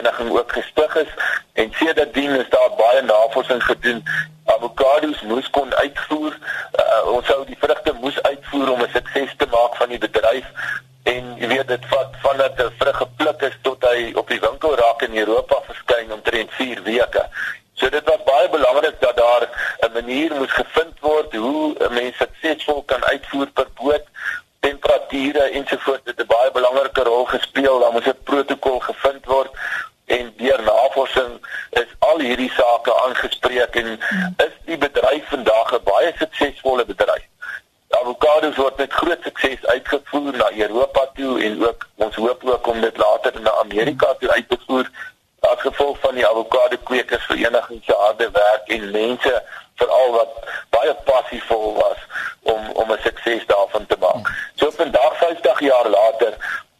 kwekersvereniging 0.00 0.38
ook 0.38 0.52
gestig 0.52 0.96
is 0.96 1.08
en 1.52 1.72
sedertdien 1.72 2.30
is 2.30 2.48
daar 2.48 2.70
baie 2.76 3.02
navorsing 3.02 3.64
gedoen. 3.64 4.04
Avokados 4.44 5.22
moes 5.22 5.50
kon 5.50 5.74
uitvoer 5.74 6.38
uh, 6.74 7.12
ons 7.12 7.26
sou 7.26 7.44
die 7.46 7.56
vrugte 7.58 7.92
moes 8.00 8.22
uitvoer 8.22 8.70
om 8.70 8.80
'n 8.82 8.88
sukses 8.92 9.34
te 9.36 9.46
maak 9.50 9.76
van 9.76 9.88
die 9.88 9.98
bedryf 9.98 10.46
en 11.02 11.36
jy 11.38 11.46
weet 11.46 11.68
dit 11.68 11.86
vat 11.86 12.14
vandat 12.22 12.58
'n 12.58 12.72
vrug 12.78 12.96
gepluk 12.96 13.42
is 13.42 13.56
tot 13.62 13.84
hy 13.84 14.12
op 14.14 14.28
die 14.28 14.40
winkel 14.40 14.76
raak 14.76 15.02
in 15.02 15.16
Europa 15.16 15.56
verskyn 15.66 16.12
omtrent 16.12 16.50
4 16.52 16.82
weke. 16.82 17.24
So 17.74 17.88
dit 17.88 18.04
was 18.04 18.22
baie 18.24 18.48
belangrik 18.48 19.00
dat 19.00 19.16
daar 19.16 19.48
'n 19.80 19.92
manier 19.92 20.34
moes 20.34 20.52
gevind 20.52 21.00
word 21.00 21.34
hoe 21.34 21.88
mense 21.90 22.16
suksesvol 22.18 22.82
kan 22.82 23.04
uitvoer 23.04 23.46
per 23.46 23.68
boot 23.74 24.04
temperature 24.60 25.42
ensovoorts. 25.50 26.04
Het 26.04 26.20
'n 26.20 26.26
baie 26.26 26.50
belangrike 26.50 27.02
rol 27.02 27.24
gespeel. 27.24 27.78
Dan 27.78 27.92
moes 27.92 28.06
'n 28.06 28.22
protokol 28.24 28.78
gevind 28.78 29.24
word 29.24 29.50
en 30.10 30.32
deur 30.36 30.62
navorsing 30.62 31.32
is 31.70 31.90
al 31.98 32.18
hierdie 32.18 32.50
sake 32.50 32.94
aangespreek 33.04 33.76
en 33.82 33.98
is 34.46 34.54
die 34.64 34.78
bedryf 34.78 35.28
vandag 35.34 35.72
'n 35.72 35.84
baie 35.84 36.12
suksesvolle 36.18 36.84
bedryf 36.84 37.26
avokados 38.00 38.56
word 38.56 38.76
met 38.76 38.92
groot 38.92 39.22
sukses 39.22 39.66
uitgevoer 39.66 40.36
na 40.36 40.50
Europa 40.64 41.06
toe 41.14 41.42
en 41.42 41.66
ook 41.66 41.86
ons 41.94 42.14
hoop 42.14 42.44
ook 42.44 42.66
om 42.66 42.80
dit 42.80 42.96
later 42.96 43.40
na 43.40 43.52
Amerika 43.62 44.14
toe 44.18 44.30
uit 44.30 44.48
te 44.48 44.58
voer 44.66 44.90
as 45.40 45.60
gevolg 45.60 45.98
van 46.00 46.14
die 46.14 46.26
avokado 46.26 46.76
kwekersvereniging 46.90 47.82
se 47.84 47.94
harde 48.04 48.30
werk 48.30 48.68
en 48.76 48.90
mense 48.90 49.42
veral 49.74 50.10
wat 50.12 50.32
baie 50.70 50.94
passievol 51.04 51.74
was 51.74 52.00
om 52.42 52.70
om 52.82 52.92
'n 52.92 53.02
sukses 53.02 53.46
daarvan 53.46 53.86
te 53.86 53.96
maak. 54.00 54.52
So 54.54 54.70
vandag 54.70 55.16
50 55.16 55.60
jaar 55.60 55.88
later 55.88 56.34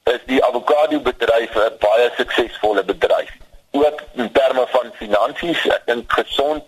is 0.05 0.21
die 0.27 0.45
avokado 0.45 1.01
bedryf 1.01 1.55
'n 1.55 1.77
baie 1.79 2.11
suksesvolle 2.17 2.85
bedryf. 2.85 3.31
Ook 3.71 4.03
in 4.13 4.33
terme 4.33 4.67
van 4.69 4.91
finansies, 4.95 5.67
ek 5.67 5.83
dink 5.87 6.13
gesond 6.13 6.65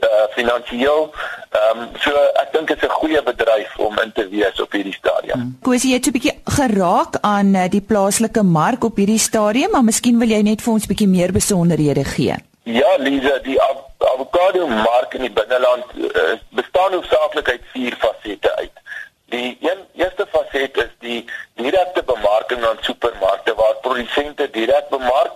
uh 0.00 0.26
finansiëel. 0.30 1.12
Ehm 1.50 1.80
um, 1.80 1.88
so 1.98 2.10
ek 2.42 2.52
dink 2.52 2.68
dit 2.68 2.82
is 2.82 2.88
'n 2.88 2.98
goeie 3.00 3.22
bedryf 3.22 3.78
om 3.78 3.98
in 3.98 4.12
te 4.12 4.28
wees 4.28 4.60
op 4.60 4.72
hierdie 4.72 4.98
Kosie 5.76 5.92
het 5.92 6.06
'n 6.06 6.12
bietjie 6.16 6.38
geraak 6.44 7.18
aan 7.20 7.54
uh, 7.54 7.68
die 7.68 7.80
plaaslike 7.80 8.42
mark 8.42 8.84
op 8.84 8.96
hierdie 8.96 9.18
stadium, 9.18 9.70
maar 9.70 9.84
miskien 9.84 10.18
wil 10.18 10.28
jy 10.28 10.40
net 10.42 10.62
vir 10.64 10.72
ons 10.72 10.86
bietjie 10.86 11.08
meer 11.08 11.32
besonderhede 11.32 12.04
gee. 12.04 12.34
Ja, 12.62 12.92
Lize, 12.96 13.40
die 13.42 13.60
av 13.60 13.76
avokado 14.14 14.66
mark 14.68 15.14
in 15.14 15.26
die 15.26 15.34
binneland 15.38 15.84
uh, 15.96 16.40
bestaan 16.48 16.96
hoofsaaklik 16.96 17.48
uit 17.48 17.64
vier 17.74 17.96
fasette 18.04 18.56
uit. 18.56 18.72
Die 19.28 19.58
een 19.60 19.80
eerste 20.00 20.26
faset 20.32 20.76
is 20.76 20.92
die 20.98 21.20
direkte 21.60 22.02
bemarking 22.02 22.64
aan 22.64 22.80
supermarkte 22.80 23.54
waar 23.54 23.76
produsente 23.82 24.48
direk 24.50 24.88
bemark, 24.88 25.34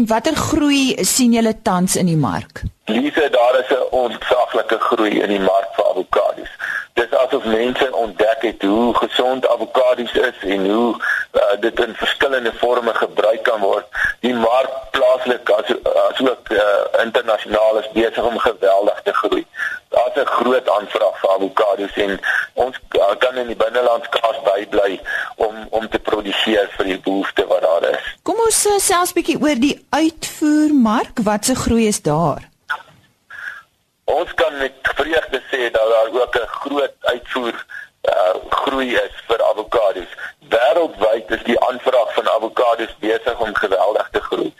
En 0.00 0.06
watter 0.06 0.34
groei 0.34 0.96
sien 1.04 1.34
julle 1.36 1.50
tans 1.62 1.96
in 2.00 2.08
die 2.08 2.16
mark? 2.16 2.62
Lise, 2.88 3.26
daar 3.30 3.56
is 3.60 3.68
'n 3.68 3.82
ontsaaglike 3.90 4.78
groei 4.78 5.20
in 5.20 5.28
die 5.28 5.40
mark 5.40 5.68
vir 5.76 5.84
avokados. 5.90 6.52
Dis 7.00 7.12
asof 7.16 7.44
mense 7.44 7.86
ontdek 7.96 8.42
het 8.44 8.62
hoe 8.62 8.94
gesond 8.94 9.48
avokados 9.48 10.12
is 10.12 10.38
en 10.40 10.70
hoe 10.70 10.94
uh, 11.32 11.42
dit 11.60 11.80
in 11.80 11.94
verskillende 11.94 12.52
forme 12.52 12.94
gebruik 12.94 13.42
kan 13.42 13.60
word. 13.60 13.86
Die 14.20 14.34
mark 14.34 14.74
plaaslik 14.90 15.48
as 15.50 15.70
asook 16.08 16.50
uh, 16.52 16.64
internasionaal 17.04 17.78
is 17.80 17.88
besig 17.94 18.20
om 18.24 18.36
geweldig 18.38 19.00
te 19.04 19.14
groei. 19.22 19.46
Daar's 19.88 20.20
'n 20.20 20.26
groot 20.26 20.68
aanvraag 20.76 21.16
vir 21.22 21.30
avokados 21.36 21.96
en 22.04 22.20
ons 22.52 22.76
uh, 22.90 23.16
kan 23.18 23.34
in 23.36 23.46
die 23.46 23.60
binneland 23.64 24.04
skaars 24.04 24.40
bybly 24.50 25.00
om 25.36 25.56
om 25.70 25.88
te 25.88 25.98
produseer 25.98 26.68
vir 26.76 26.84
die 26.84 27.00
behoefte 27.00 27.46
wat 27.46 27.64
daar 27.64 27.90
is. 27.96 28.04
Kom 28.22 28.44
ons 28.44 28.66
uh, 28.66 28.76
selfs 28.76 29.16
bietjie 29.16 29.40
oor 29.40 29.56
die 29.56 29.86
uitvoermark. 29.88 31.24
Wat 31.24 31.44
se 31.44 31.54
groei 31.54 31.86
is 31.86 32.02
daar? 32.02 32.49
Ons 34.18 34.34
kan 34.34 34.56
met 34.58 34.72
vreugde 34.82 35.40
sê 35.50 35.70
dat 35.70 35.88
daar 35.94 36.10
ook 36.20 36.34
'n 36.36 36.46
groot 36.60 36.94
uitvoer 37.00 37.64
uh 38.10 38.34
groei 38.48 38.94
is 38.94 39.16
vir 39.28 39.42
avokados. 39.44 40.10
Wêreldwyd 40.52 41.30
is 41.30 41.42
die 41.42 41.60
aanvraag 41.68 42.14
van 42.14 42.28
avokados 42.28 42.96
besig 42.98 43.40
om 43.40 43.54
geweldig 43.54 44.08
te 44.12 44.20
groei. 44.20 44.54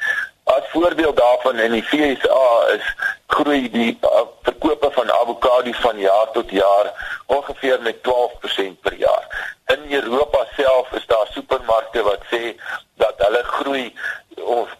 As 0.44 0.62
voorbeeld 0.72 1.16
daarvan 1.16 1.58
in 1.58 1.72
die 1.72 1.84
VSA 1.84 2.66
is 2.76 2.86
groei 3.26 3.70
die 3.70 3.98
uh, 4.02 4.20
verkope 4.42 4.90
van 4.90 5.10
avokados 5.10 5.76
van 5.76 5.98
jaar 5.98 6.30
tot 6.32 6.50
jaar 6.50 6.86
ongeveer 7.26 7.82
met 7.82 7.96
12% 7.96 8.80
per 8.80 8.94
jaar. 8.94 9.54
In 9.66 9.92
Europa 9.92 10.46
self 10.56 10.92
is 10.92 11.06
daar 11.06 11.28
supermarkte 11.30 12.02
wat 12.02 12.22
sê 12.32 12.54
dat 12.94 13.14
hulle 13.16 13.42
groei 13.42 13.94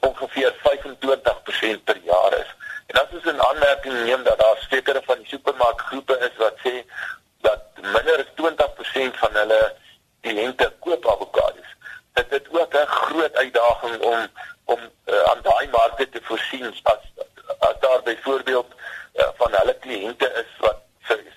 ongeveer 0.01 0.55
25% 0.67 1.85
per 1.85 1.99
jaar 2.03 2.33
is. 2.39 2.51
En 2.87 3.01
as 3.03 3.13
ons 3.13 3.25
'n 3.25 3.47
aanmerking 3.49 4.05
neem 4.05 4.23
dat 4.23 4.39
daar 4.39 4.67
sekere 4.71 5.03
van 5.05 5.19
die 5.19 5.27
supermarkgroepe 5.27 6.19
is 6.29 6.37
wat 6.37 6.57
sê 6.67 6.75
dat 7.41 7.63
minder 7.75 8.19
as 8.25 8.33
20% 8.35 9.19
van 9.23 9.33
hulle 9.43 9.75
kliënte 10.21 10.73
koop 10.79 11.07
avokados. 11.07 11.71
Dit 12.13 12.33
is 12.39 12.61
ook 12.61 12.75
'n 12.75 12.87
groot 12.87 13.35
uitdaging 13.35 14.03
om 14.03 14.21
om 14.65 14.81
uh, 15.07 15.23
aan 15.31 15.43
daai 15.43 15.69
markte 15.69 16.09
te 16.09 16.21
voorsien 16.23 16.67
as 16.83 17.03
as 17.59 17.77
daar 17.81 18.03
byvoorbeeld 18.03 18.71
uh, 19.15 19.29
van 19.35 19.53
hulle 19.53 19.77
kliënte 19.85 20.33
is 20.43 20.51
wat 20.59 20.79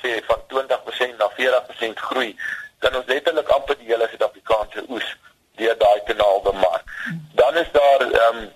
sê 0.01 0.11
van 0.25 0.41
20% 0.47 1.17
na 1.17 1.29
40% 1.37 1.99
groei, 2.07 2.35
dan 2.79 2.95
ons 2.95 3.05
letterlik 3.05 3.47
amper 3.47 3.77
die 3.79 3.87
hele 3.87 4.07
Suid-Afrikaanse 4.11 4.83
oes 4.89 5.07
deur 5.59 5.77
daai 5.77 6.01
kanaal 6.09 6.41
bemark. 6.41 6.83
Dan 7.39 7.57
is 7.57 7.71
daar 7.71 8.01
ehm 8.01 8.37
um, 8.37 8.51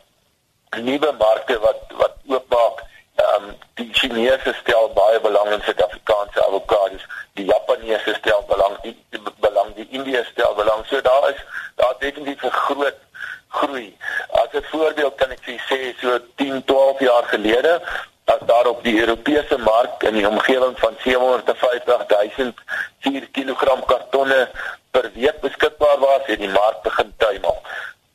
nuwe 0.89 1.11
markte 1.19 1.59
wat 1.59 1.95
wat 2.01 2.15
oopmaak. 2.27 2.83
Ehm 3.15 3.43
um, 3.43 3.55
die 3.79 3.89
Chinese 3.93 4.53
stel 4.61 4.89
baie 4.93 5.19
belang 5.21 5.51
in 5.55 5.63
Suid-Afrikaanse 5.65 6.45
avokados. 6.45 7.07
Die 7.39 7.45
Japaneese 7.45 8.13
stel 8.19 8.43
belang, 8.47 8.77
die, 8.81 8.95
die 9.09 9.21
belang, 9.39 9.73
die 9.75 9.87
Indië 9.89 10.23
stel 10.31 10.55
belang. 10.55 10.85
So 10.85 11.01
daar 11.01 11.29
is 11.29 11.41
daar 11.75 11.95
definitief 11.99 12.43
'n 12.43 12.59
groot 12.67 12.99
groei. 13.47 13.97
As 14.31 14.51
'n 14.51 14.63
voorbeeld 14.71 15.15
kan 15.15 15.31
ek 15.31 15.43
vir 15.43 15.59
sê 15.69 15.79
so 16.01 16.19
10, 16.35 16.63
12 16.65 16.99
jaar 16.99 17.23
gelede 17.23 17.81
as 18.25 18.39
daar 18.45 18.67
op 18.67 18.83
die 18.83 18.99
Europese 18.99 19.57
mark 19.57 20.03
in 20.03 20.13
die 20.13 20.27
omgewing 20.27 20.79
van 20.79 20.95
750 21.03 22.35
000 22.37 22.53
4 22.99 23.26
kg 23.45 23.85
kartonne 23.85 24.49
per 24.91 25.11
week 25.13 25.41
beskikbaar 25.41 25.99
was, 25.99 26.25
het 26.25 26.39
die 26.39 26.49
mark 26.49 26.81
begin 26.83 27.13
tuimel. 27.17 27.57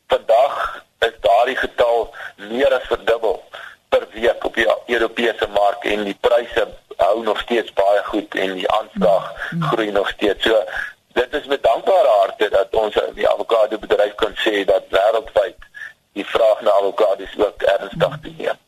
Vandag 0.06 0.84
is 0.98 1.18
daardie 1.20 1.56
getal 1.56 2.14
meer 2.36 2.74
as 2.74 2.88
verdubbel 2.90 3.42
per 3.88 4.06
week 4.14 4.44
op 4.44 4.54
die 4.54 4.66
Europese 4.86 5.48
mark 5.54 5.84
en 5.84 6.04
die 6.08 6.16
pryse 6.20 6.66
hou 6.96 7.22
nog 7.22 7.40
steeds 7.40 7.72
baie 7.72 8.02
goed 8.04 8.34
en 8.34 8.54
die 8.54 8.70
aanvraag 8.70 9.32
groei 9.70 9.90
nog 9.90 10.08
steeds. 10.08 10.44
So 10.44 10.64
dit 11.12 11.34
is 11.40 11.46
met 11.46 11.62
dankbare 11.62 12.12
harte 12.20 12.48
dat 12.48 12.74
ons 12.84 12.98
die 13.14 13.28
avokado 13.28 13.78
bedryf 13.78 14.14
kan 14.14 14.34
sê 14.44 14.64
dat 14.64 14.90
wêreldwyd 14.90 15.70
die 16.12 16.26
vraag 16.26 16.60
na 16.60 16.70
avokados 16.80 17.38
ook 17.38 17.62
ernstig 17.62 18.18
toeneem. 18.22 18.60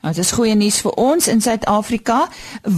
Nou, 0.00 0.14
dit 0.14 0.24
is 0.24 0.32
goeie 0.32 0.54
nuus 0.56 0.78
vir 0.80 0.94
ons 0.96 1.26
in 1.28 1.42
Suid-Afrika. 1.44 2.22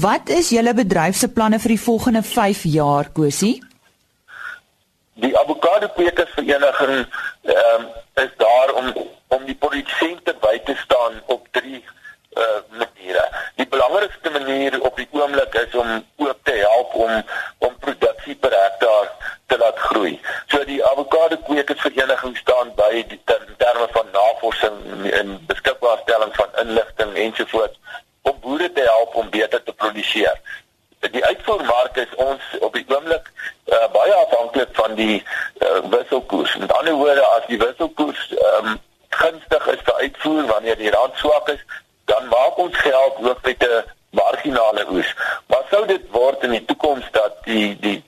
Wat 0.01 0.29
is 0.29 0.49
julle 0.49 0.73
bedryf 0.75 1.17
se 1.17 1.29
planne 1.29 1.59
vir 1.61 1.75
die 1.75 1.81
volgende 1.81 2.23
5 2.23 2.61
jaar, 2.65 3.11
Kosie? 3.13 3.59
Die 5.21 5.33
avokado 5.39 5.89
kwekersvereniging 5.97 6.95
ehm 7.43 7.81
um, 7.81 7.89
is 8.23 8.31
daar 8.37 8.73
om 8.81 8.87
om 9.29 9.45
die 9.45 9.55
produsente 9.55 10.33
by 10.41 10.59
te 10.65 10.77
staan 10.85 11.21
op 11.27 11.49
drie 11.51 11.85
uh 12.41 12.61
maniere. 12.79 13.25
Die 13.61 13.69
belangrikste 13.69 14.31
manier 14.31 14.81
op 14.81 14.97
die 14.97 15.09
oomblik 15.11 15.55
is 15.55 15.75
om 15.75 16.05
ook 16.17 16.39
te 16.43 16.57
help 16.63 16.95
om 16.95 17.13
om 17.59 17.77
produksie 17.85 18.35
per 18.35 18.57
hektaar 18.63 19.13
te 19.47 19.59
laat 19.59 19.79
groei. 19.79 20.21
So 20.47 20.65
die 20.65 20.81
avokado 20.85 21.37
kwekersvereniging 21.37 22.37
staan 22.37 22.73
by 22.81 23.05
die 23.13 23.21
ter, 23.25 23.45
terme 23.59 23.89
van 23.93 24.09
navorsing 24.13 25.11
en 25.21 25.39
beskikbaarstelling 25.47 26.37
van 26.41 26.59
inligting 26.65 27.15
ensovoorts 27.27 27.79
om 28.23 28.39
boere 28.41 28.73
te 28.73 28.81
help 28.81 29.15
om 29.15 29.31
beter 29.43 29.63
te 29.63 29.73
produseer 29.85 30.41
die 31.11 31.25
uitvoermark 31.25 31.97
is 31.97 32.15
ons 32.15 32.43
op 32.61 32.75
die 32.75 32.85
oomblik 32.89 33.31
uh, 33.67 33.87
baie 33.93 34.15
afhanklik 34.15 34.69
van 34.73 34.95
die 34.95 35.23
uh, 35.23 35.79
wisselkoers. 35.91 36.57
Met 36.57 36.73
ander 36.73 36.95
woorde, 36.95 37.25
as 37.27 37.47
die 37.47 37.59
wisselkoers 37.59 38.29
um, 38.59 38.79
gunstig 39.09 39.67
is 39.75 39.83
vir 39.89 39.95
uitvoer 39.95 40.47
wanneer 40.47 40.79
die 40.79 40.91
rand 40.95 41.19
swak 41.19 41.49
is, 41.49 41.65
dan 42.05 42.29
maak 42.31 42.59
ons 42.59 42.77
geld 42.77 43.19
ook 43.23 43.43
met 43.43 43.67
'n 43.67 43.83
marginale 44.11 44.87
oes. 44.91 45.15
Maar 45.47 45.67
sou 45.71 45.87
dit 45.87 46.03
word 46.11 46.43
in 46.43 46.51
die 46.51 46.65
toekoms 46.65 47.11
dat 47.11 47.45
die 47.45 47.77
die 47.81 48.03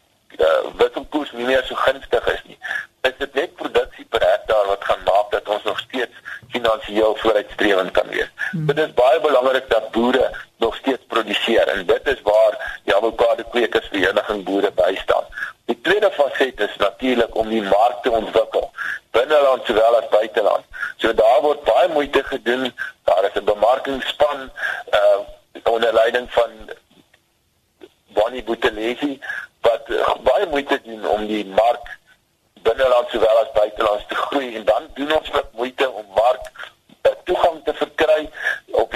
finansiëel 6.55 7.17
vooruitstrewend 7.17 7.91
kan 7.91 8.09
wees. 8.09 8.31
Hmm. 8.51 8.67
Dit 8.67 8.79
is 8.79 8.93
baie 8.95 9.21
belangrik 9.21 9.69
dat 9.69 9.91
boere 9.91 10.31
nog 10.57 10.77
steeds 10.77 11.03
produseer 11.07 11.69
en 11.69 11.87
dit 11.87 12.07
is 12.07 12.21
waar 12.23 12.81
die 12.85 12.95
avokado 12.95 13.43
kweekers 13.51 13.89
vereniging 13.93 14.45
boere 14.45 14.71
bystaan. 14.73 15.25
Die 15.65 15.81
tweede 15.81 16.11
faset 16.11 16.61
is 16.61 16.77
natuurlik 16.77 17.35
om 17.35 17.49
die 17.49 17.63
mark 17.63 18.03
te 18.03 18.11
ontwikkel 18.11 18.71
binneland 19.11 19.63
sowel 19.65 19.97
as 19.97 20.09
buiteland. 20.11 20.65
So 20.97 21.15
daar 21.15 21.41
word 21.43 21.63
baie 21.65 21.89
moeite 21.89 22.23
gedoen. 22.25 22.73
Daar 23.05 23.25
is 23.25 23.41
'n 23.41 23.45
bemarkingsspan 23.45 24.51
uh 24.99 25.21
onder 25.65 25.93
leiding 25.93 26.33
van 26.33 26.51
Bonnie 28.07 28.43
Buthelezi 28.43 29.21
wat 29.61 29.83
uh, 29.89 30.15
baie 30.23 30.47
moeite 30.47 30.81
doen 30.85 31.07
om 31.09 31.27
die 31.27 31.47
mark 31.47 31.99
binneland 32.65 33.09
sowel 33.09 33.39
as 33.39 33.53
buiteland 33.53 34.09
te 34.09 34.15
groei 34.15 34.57
en 34.57 34.65
dan 34.65 34.89
doen 34.95 35.13
ons 35.13 35.33
ook 35.33 35.51
moeite 35.53 35.91
om 35.91 36.07
mark 36.15 36.51
uh, 37.03 37.13
toegang 37.25 37.61
te 37.65 37.75
verkry. 37.75 38.31
Op 38.71 38.93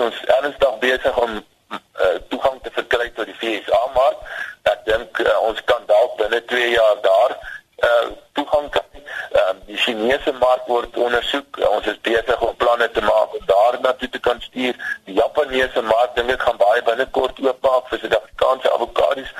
ons 0.00 0.24
ernstig 0.38 0.78
besig 0.78 1.20
om 1.22 1.38
uh, 1.38 2.16
toegang 2.28 2.58
te 2.62 2.72
verkry 2.74 3.10
tot 3.16 3.30
die 3.30 3.36
FSA 3.40 3.80
mark. 3.94 4.24
Ek 4.72 4.84
dink 4.88 5.20
uh, 5.24 5.36
ons 5.48 5.60
kan 5.70 5.86
dalk 5.90 6.16
binne 6.20 6.40
2 6.52 6.70
jaar 6.74 7.00
daar 7.06 7.36
uh, 7.36 8.06
toegang 8.38 8.68
kry. 8.74 9.02
Uh, 9.32 9.54
die 9.66 9.76
Chinese 9.76 10.32
mark 10.40 10.66
word 10.66 10.96
ondersoek. 10.96 11.60
Uh, 11.60 11.70
ons 11.76 11.88
is 11.90 12.00
besig 12.10 12.44
om 12.44 12.56
planne 12.62 12.90
te 12.94 13.04
maak 13.06 13.34
om 13.38 13.48
daar 13.50 13.80
na 13.82 13.94
toe 14.00 14.10
te 14.12 14.22
kan 14.28 14.40
stuur. 14.44 14.78
Die 15.08 15.18
Japaneese 15.18 15.82
mark 15.82 16.14
dink 16.18 16.34
ek 16.36 16.46
gaan 16.46 16.60
baie 16.60 16.84
binnekort 16.90 17.42
oopmaak 17.44 17.90
vir 17.92 18.04
Suid-Afrikaanse 18.04 18.72
avokados 18.76 19.34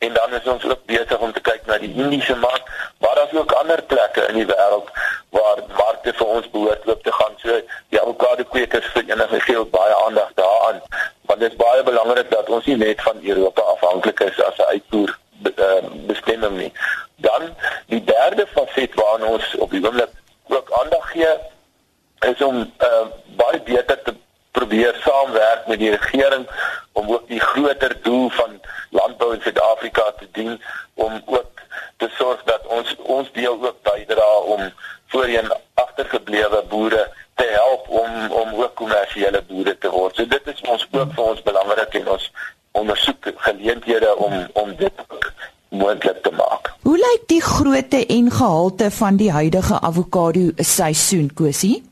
en 0.00 0.12
dan 0.12 0.32
is 0.32 0.46
ons 0.48 0.64
ook 0.64 0.84
besig 0.84 1.18
om 1.18 1.32
te 1.32 1.40
kyk 1.44 1.66
na 1.68 1.76
die 1.78 1.90
Indiese 1.92 2.36
mark, 2.40 2.68
maar 2.98 3.14
daar's 3.14 3.34
ook 3.36 3.52
ander 3.52 3.82
plekke 3.82 4.22
in 4.30 4.38
die 4.40 4.46
wêreld 4.48 4.88
waar 5.36 5.60
markte 5.76 6.14
vir 6.16 6.30
ons 6.36 6.48
behoort 6.54 6.86
oop 6.88 7.02
te 7.04 7.12
gaan. 7.12 7.34
So 7.42 7.58
die 7.92 8.00
avokado 8.00 8.46
kweekers 8.54 8.88
verenig 8.94 9.34
gee 9.44 9.58
ook 9.58 9.70
baie 9.74 9.98
aandag 10.06 10.30
daaraan, 10.40 10.80
want 11.28 11.44
dit 11.44 11.52
is 11.52 11.60
baie 11.60 11.82
belangrik 11.82 12.30
dat 12.32 12.48
ons 12.48 12.70
nie 12.70 12.78
net 12.80 13.02
van 13.04 13.20
Europa 13.22 13.66
afhanklik 13.74 14.24
is 14.28 14.40
as 14.46 14.56
'n 14.56 14.70
uitvoer 14.72 15.12
uh, 15.58 15.84
bestemming 16.08 16.56
nie. 16.56 16.72
Dan 17.16 17.52
die 17.92 18.04
derde 18.04 18.46
faset 18.56 18.94
waaraan 18.94 19.28
ons 19.36 19.54
op 19.56 19.70
die 19.70 19.84
oomblik 19.84 20.16
ook 20.48 20.72
aandag 20.80 21.10
gee 21.12 21.34
is 22.32 22.42
om 22.42 22.72
uh, 22.88 23.06
baie 23.36 23.60
beter 23.60 24.02
te 24.02 24.14
probeer 24.50 24.96
saamwerk 25.04 25.66
met 25.66 25.78
die 25.78 25.90
regering 25.90 26.48
om 26.92 27.12
ook 27.12 27.28
die 27.28 27.40
groter 27.40 27.96
doel 28.02 28.28
van 28.30 28.60
landbou 28.90 29.34
in 29.34 29.42
Suid-Afrika 29.42 30.12
te 30.18 30.28
dien 30.32 30.62
om 30.94 31.22
ook 31.26 31.60
te 31.96 32.08
sorg 32.16 32.42
dat 32.44 32.66
ons 32.66 32.96
ons 32.96 33.32
deel 33.32 33.58
ook 33.62 33.82
bydra 34.20 34.38
om 34.54 34.72
voorheen 35.06 35.52
agtergeblewe 35.74 36.64
boere 36.68 37.12
te 37.34 37.46
help 37.50 37.88
om 37.88 38.30
om 38.30 38.62
ook 38.62 38.74
kommersiële 38.74 39.42
boere 39.48 39.78
te 39.78 39.90
word. 39.90 40.16
So 40.16 40.26
dit 40.26 40.46
is 40.46 40.60
ons 40.60 40.86
ook 40.90 41.12
vir 41.14 41.24
ons 41.24 41.42
belangrik 41.42 41.94
en 41.94 42.08
ons 42.08 42.32
ondersoek 42.72 43.32
geleenthede 43.36 44.16
om 44.16 44.46
om 44.52 44.74
dit 44.76 44.92
moontlik 45.68 46.22
te 46.22 46.30
maak. 46.30 46.72
Hoe 46.82 46.96
lyk 46.98 47.28
die 47.28 47.42
grootte 47.42 48.06
en 48.06 48.30
gehalte 48.30 48.90
van 48.90 49.16
die 49.16 49.30
huidige 49.30 49.80
avokado 49.80 50.50
seisoen, 50.56 51.30
Kosie? 51.34 51.82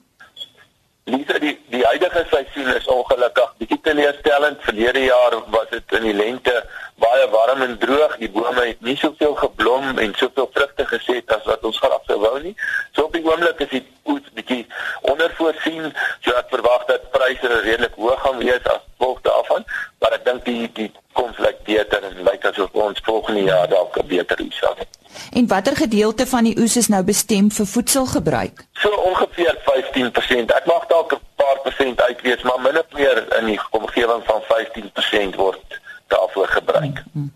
Lisa, 1.04 1.38
die 1.38 1.56
die 1.70 1.84
huidige 1.84 2.26
seisoen 2.30 2.74
is 2.74 2.86
ongelukkig 2.86 3.54
bietjie 3.58 3.80
teleurstellend. 3.82 4.60
Verlede 4.60 5.04
jaar 5.04 5.38
was 5.50 5.70
dit 5.70 5.98
in 5.98 6.10
die 6.10 6.14
lente 6.14 6.62
baie 6.98 7.28
warm 7.30 7.62
en 7.62 7.78
droog. 7.78 8.16
Die 8.18 8.30
bome 8.30 8.64
het 8.66 8.80
nie 8.80 8.96
soveel 8.96 9.34
geblom 9.34 9.98
en 9.98 10.14
soveel 10.16 10.50
vrugte 10.52 10.86
geset 10.86 11.34
as 11.36 11.46
wat 11.50 11.64
ons 11.64 11.78
graag 11.78 12.04
sou 12.10 12.18
wou 12.22 12.34
nie. 12.42 12.54
So 12.92 13.06
op 13.06 13.16
die 13.16 13.24
oomblik 13.26 13.62
is 13.66 13.72
die 13.76 13.84
oes 14.10 14.26
bietjie 14.34 14.64
ondervoorsien. 15.12 15.92
So 16.26 16.34
ek 16.40 16.50
verwag 16.54 16.86
dat 16.90 17.10
pryse 17.14 17.52
redelik 17.54 17.96
hoog 17.96 18.20
gaan 18.24 18.42
wees 18.42 18.64
as 18.64 18.82
gevolg 18.84 19.22
daarvan, 19.26 19.66
maar 20.02 20.18
ek 20.18 20.26
dink 20.26 20.44
die 20.48 20.70
die 20.80 20.90
koms 21.18 21.38
lyk 21.42 21.62
beter 21.66 22.04
en 22.10 22.22
lyk 22.26 22.46
asof 22.50 22.74
ons 22.86 23.02
volgende 23.06 23.46
jaar 23.48 23.68
dalk 23.70 23.98
'n 23.98 24.06
beter 24.06 24.40
oes 24.44 24.58
sal 24.58 24.76
hê. 24.78 24.86
En 25.32 25.46
watter 25.46 25.76
gedeelte 25.76 26.26
van 26.26 26.44
die 26.44 26.56
oes 26.58 26.76
is 26.76 26.88
nou 26.88 27.02
bestem 27.02 27.50
vir 27.50 27.66
voedselgebruik? 27.66 28.64
So 28.72 28.90
ongeveer 28.90 29.56
15%. 29.66 30.54
Ek 30.54 30.66
mag 30.66 30.86
dalk 30.86 31.12
'n 31.12 31.20
paar 31.36 31.58
persent 31.62 32.00
uitwees, 32.00 32.42
maar 32.42 32.60
min 32.60 32.78
of 32.78 32.86
meer 32.92 33.38
in 33.38 33.46
die 33.46 33.60
omgewing 33.70 34.22
van 34.24 34.42
15% 34.42 35.36
word 35.36 35.78
daarvoor 36.08 36.48
gebruik. 36.48 37.02
Hmm. 37.12 37.32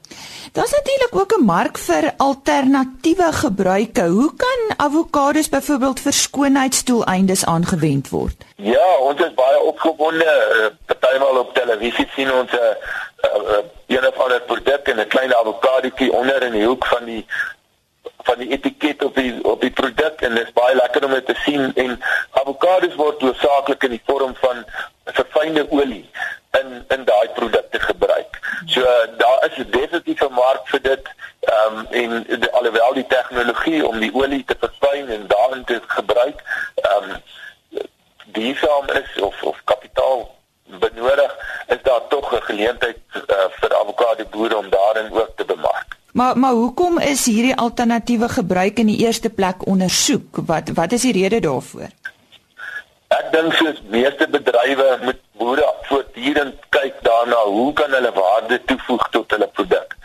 Daar's 0.52 0.70
natuurlik 0.70 1.14
ook 1.14 1.32
'n 1.38 1.44
mark 1.44 1.78
vir 1.78 2.12
alternatiewe 2.16 3.32
gebruike. 3.32 4.04
Hoe 4.06 4.32
kan 4.36 4.60
avokados 4.76 5.48
byvoorbeeld 5.48 6.00
vir 6.00 6.12
skoonheidsdoeleindes 6.12 7.44
aangewend 7.44 8.08
word? 8.08 8.44
Ja, 8.56 8.96
ons 8.98 9.20
is 9.20 9.34
baie 9.34 9.60
opgewonde. 9.60 10.24
Eh, 10.24 10.96
partymal 10.96 11.36
op 11.38 11.54
televisie 11.54 12.08
sien 12.14 12.32
ons 12.32 12.52
'n 12.52 12.56
uh, 12.56 13.50
uh, 13.50 13.58
een 13.86 14.06
of 14.06 14.16
ander 14.16 14.40
produk 14.40 14.88
en 14.88 14.98
'n 15.00 15.06
klein 15.06 15.34
avokadotjie 15.34 16.12
onder 16.12 16.42
in 16.42 16.52
die 16.52 16.66
hoek 16.66 16.86
van 16.86 17.04
die 17.04 17.26
van 18.22 18.38
die 18.38 18.50
etiket 18.50 19.04
op 19.04 19.14
die 19.14 19.44
op 19.44 19.60
die 19.60 19.70
produk 19.70 20.20
en 20.20 20.34
dit 20.34 20.46
is 20.46 20.52
baie 20.52 20.74
lekker 20.74 21.04
om 21.04 21.10
dit 21.10 21.26
te 21.26 21.34
sien 21.44 21.72
en 21.74 22.00
avokados 22.30 22.94
word 22.94 23.20
hoofsaaklik 23.20 23.82
in 23.82 23.90
die 23.90 24.02
vorm 24.06 24.34
van 24.34 24.64
verfynde 25.04 25.66
olie 25.70 26.10
in 26.60 26.84
in 26.88 27.04
daai 27.04 27.28
produkte 27.34 27.80
gebruik. 27.80 28.40
So 28.66 28.80
daar 29.16 29.46
is 29.48 29.56
'n 29.56 29.70
definitiewe 29.70 30.28
mark 30.30 30.68
vir 30.68 30.82
dit 30.82 31.04
ehm 31.40 31.78
um, 31.78 31.86
en 31.90 32.40
de, 32.40 32.52
alhoewel 32.52 32.94
die 32.94 33.06
tegnologie 33.06 33.86
om 33.86 33.98
die 33.98 34.14
olie 34.14 34.44
te 34.44 34.56
verfyn 34.60 35.08
en 35.08 35.26
daarin 35.26 35.64
te 35.64 35.80
gebruik 35.86 36.42
ehm 36.74 37.10
um, 37.10 37.22
duursaam 38.32 38.86
is 38.88 39.22
of 39.22 39.42
of 39.42 39.56
kapitaal 39.64 40.40
benodig, 40.78 41.36
is 41.66 41.82
daar 41.82 42.00
tog 42.08 42.34
'n 42.34 42.42
geleentheid 42.42 42.98
uh, 43.14 43.36
vir 43.60 43.74
avokado 43.80 44.24
boere 44.30 44.56
om 44.56 44.70
daarin 44.70 45.12
ook 45.12 45.32
te 45.36 45.44
bemark. 45.44 45.96
Maar 46.12 46.38
maar 46.38 46.52
hoekom 46.52 46.98
is 46.98 47.26
hierdie 47.26 47.56
alternatiewe 47.56 48.28
gebruik 48.28 48.78
in 48.78 48.86
die 48.86 48.98
eerste 48.98 49.30
plek 49.30 49.66
ondersoek? 49.66 50.36
Wat 50.46 50.68
wat 50.74 50.92
is 50.92 51.00
die 51.00 51.12
rede 51.12 51.40
daarvoor? 51.40 51.88
Ek 53.12 53.32
dink 53.32 53.54
soos 53.58 53.80
meeste 53.92 54.26
bedrywe 54.34 54.88
moet 55.02 55.18
boere 55.40 55.66
voortdurend 55.88 56.60
kyk 56.76 57.00
daarna 57.08 57.40
hoe 57.56 57.72
kan 57.80 57.92
hulle 57.96 58.12
waarde 58.16 58.58
toevoeg 58.70 59.08
tot 59.16 59.34
hulle 59.36 59.48
produk. 59.58 59.96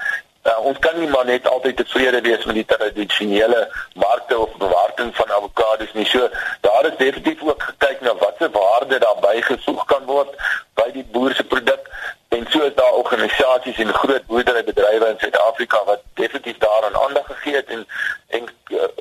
Uh, 0.47 0.57
ons 0.69 0.79
kan 0.79 0.95
nie 0.99 1.07
maar 1.11 1.25
net 1.27 1.47
altyd 1.47 1.77
tevrede 1.81 2.21
wees 2.25 2.45
met 2.49 2.59
die 2.59 2.65
tradisionele 2.65 3.61
markte 4.03 4.37
of 4.39 4.53
bewaring 4.59 5.11
van 5.15 5.33
avokados 5.37 5.93
nie. 5.93 6.05
So 6.07 6.29
daar 6.67 6.87
is 6.89 6.97
definitief 6.97 7.43
ook 7.43 7.63
gekyk 7.69 8.01
na 8.01 8.15
watter 8.23 8.51
waarde 8.51 8.99
daar 9.05 9.19
bygevoeg 9.23 9.85
kan 9.91 10.07
word 10.11 10.35
by 10.79 10.87
die 10.95 11.05
boer 11.11 11.35
se 11.35 11.43
produk 11.43 11.91
en 12.35 12.47
so 12.49 12.63
is 12.69 12.75
daar 12.75 12.99
organisasies 13.01 13.83
en 13.83 13.93
groot 13.93 14.25
boerderybedrywe 14.31 15.11
in 15.13 15.19
Suid-Afrika 15.19 15.83
wat 15.85 16.03
definitief 16.13 16.57
daaraan 16.57 16.97
aandag 17.03 17.27
gegee 17.33 17.55
het 17.55 17.75
en 17.77 17.87
en 18.27 18.49
uh, 18.71 18.91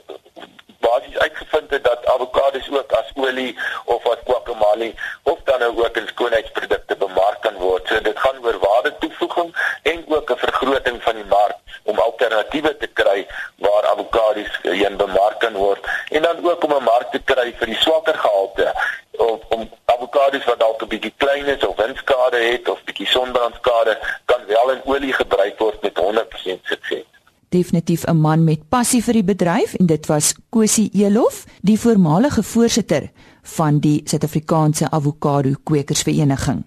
basies 0.87 1.19
uitgevind 1.19 1.71
het 1.71 1.85
dat 1.85 2.07
avokados 2.07 2.71
ook 2.71 2.93
as 2.93 3.11
olie 3.15 3.59
of 3.85 4.07
as 4.07 4.23
guacamole 4.25 4.95
of 5.23 5.39
dan 5.45 5.59
nou 5.59 5.85
ook 5.85 5.97
in 5.97 6.07
skoonheidsprodukte 6.07 6.97
bemark 6.97 7.41
kan 7.41 7.55
word. 7.55 7.89
So 7.89 8.01
dit 8.01 8.19
gaan 8.19 8.45
oor 8.45 8.59
waarde 8.59 8.95
toevoeging 8.99 9.55
en 9.83 10.05
ook 10.09 10.31
'n 10.31 10.45
vergroting 10.47 11.03
van 11.03 11.15
die 11.15 11.25
mark 11.25 11.57
om 11.83 11.99
alternatiewe 11.99 12.77
te 12.77 12.87
kry 12.87 13.27
waar 13.57 13.87
avokados 13.87 14.59
heen 14.63 14.97
bemark 14.97 15.39
kan 15.39 15.53
word 15.53 15.87
en 16.09 16.23
dan 16.23 16.36
ook 16.51 16.65
om 16.65 16.73
'n 16.73 16.83
mark 16.83 17.11
te 17.11 17.23
kry 17.25 17.55
vir 17.59 17.67
die 17.67 17.81
swakker 17.85 18.15
gehalte 18.15 18.75
of 19.17 19.41
om 19.49 19.69
avokados 19.85 20.45
wat 20.45 20.59
dalk 20.61 20.83
'n 20.83 20.89
bietjie 20.89 21.15
klein 21.17 21.47
is 21.47 21.67
of 21.67 21.77
windskade 21.77 22.37
het 22.37 22.69
of 22.69 22.85
bietjie 22.85 23.07
sonbrandskade 23.07 23.99
kan 24.25 24.41
wel 24.47 24.71
in 24.71 24.85
olie 24.85 25.13
gebruik 25.13 25.59
word 25.59 25.83
met 25.83 25.99
100% 25.99 26.61
sukses. 26.63 27.05
Definitief 27.49 28.05
'n 28.05 28.17
man 28.17 28.45
met 28.45 28.69
passie 28.69 29.03
vir 29.05 29.13
die 29.13 29.25
bedryf 29.25 29.75
en 29.75 29.87
dit 29.87 30.07
was 30.07 30.35
Kosie 30.51 30.91
Elof, 30.93 31.45
die 31.63 31.81
voormalige 31.81 32.43
voorsitter 32.43 33.11
van 33.43 33.79
die 33.79 34.01
Suid-Afrikaanse 34.05 34.91
Avokado 34.91 35.53
Kwekersvereniging. 35.65 36.65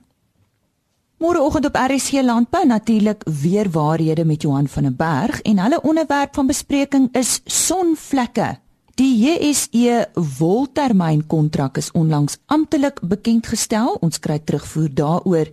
Môreoggend 1.18 1.66
op 1.66 1.76
RSC 1.76 2.12
Landbou 2.22 2.66
natuurlik 2.66 3.24
weer 3.42 3.70
waarhede 3.72 4.26
met 4.26 4.42
Johan 4.42 4.68
van 4.68 4.84
der 4.84 4.96
Berg 4.96 5.42
en 5.42 5.60
hulle 5.60 5.82
onderwerp 5.82 6.36
van 6.36 6.48
bespreking 6.48 7.10
is 7.12 7.42
sonvlekke 7.44 8.58
Die 9.00 9.16
JSE 9.16 10.10
woltermynkontrak 10.14 11.78
is 11.78 11.92
onlangs 11.96 12.36
amptelik 12.52 12.98
bekend 13.02 13.48
gestel. 13.48 13.94
Ons 14.04 14.20
kry 14.20 14.42
terugvoer 14.44 14.90
daaroor. 14.92 15.48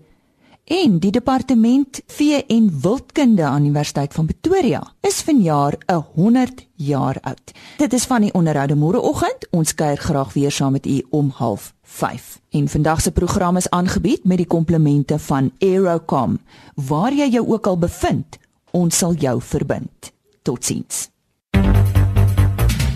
En 0.67 0.97
die 0.99 1.13
departement 1.15 2.01
vee 2.11 2.41
en 2.51 2.67
wildkunde 2.83 3.45
aan 3.47 3.69
Universiteit 3.69 4.15
van 4.19 4.27
Pretoria 4.27 4.83
is 5.07 5.23
vanjaar 5.23 5.79
'n 5.87 6.03
100 6.15 6.67
jaar 6.75 7.19
oud. 7.21 7.53
Dit 7.79 7.93
is 7.93 8.05
van 8.05 8.21
die 8.21 8.35
onderhoude 8.35 8.75
môreoggend. 8.75 9.47
Ons 9.51 9.75
kuier 9.75 9.99
graag 9.99 10.33
weer 10.33 10.51
saam 10.51 10.73
met 10.73 10.87
u 10.87 11.07
om 11.11 11.31
05:30. 11.31 12.41
En 12.51 12.69
vandag 12.69 13.01
se 13.01 13.13
program 13.13 13.57
is 13.57 13.71
aangebied 13.71 14.25
met 14.25 14.37
die 14.37 14.47
komplemente 14.47 15.19
van 15.19 15.53
Aerocom. 15.59 16.39
Waar 16.75 17.15
jy 17.15 17.29
jou 17.29 17.49
ook 17.49 17.67
al 17.67 17.79
bevind, 17.79 18.39
ons 18.71 18.99
sal 18.99 19.15
jou 19.15 19.43
verbind. 19.43 20.13
Totsiens. 20.43 21.16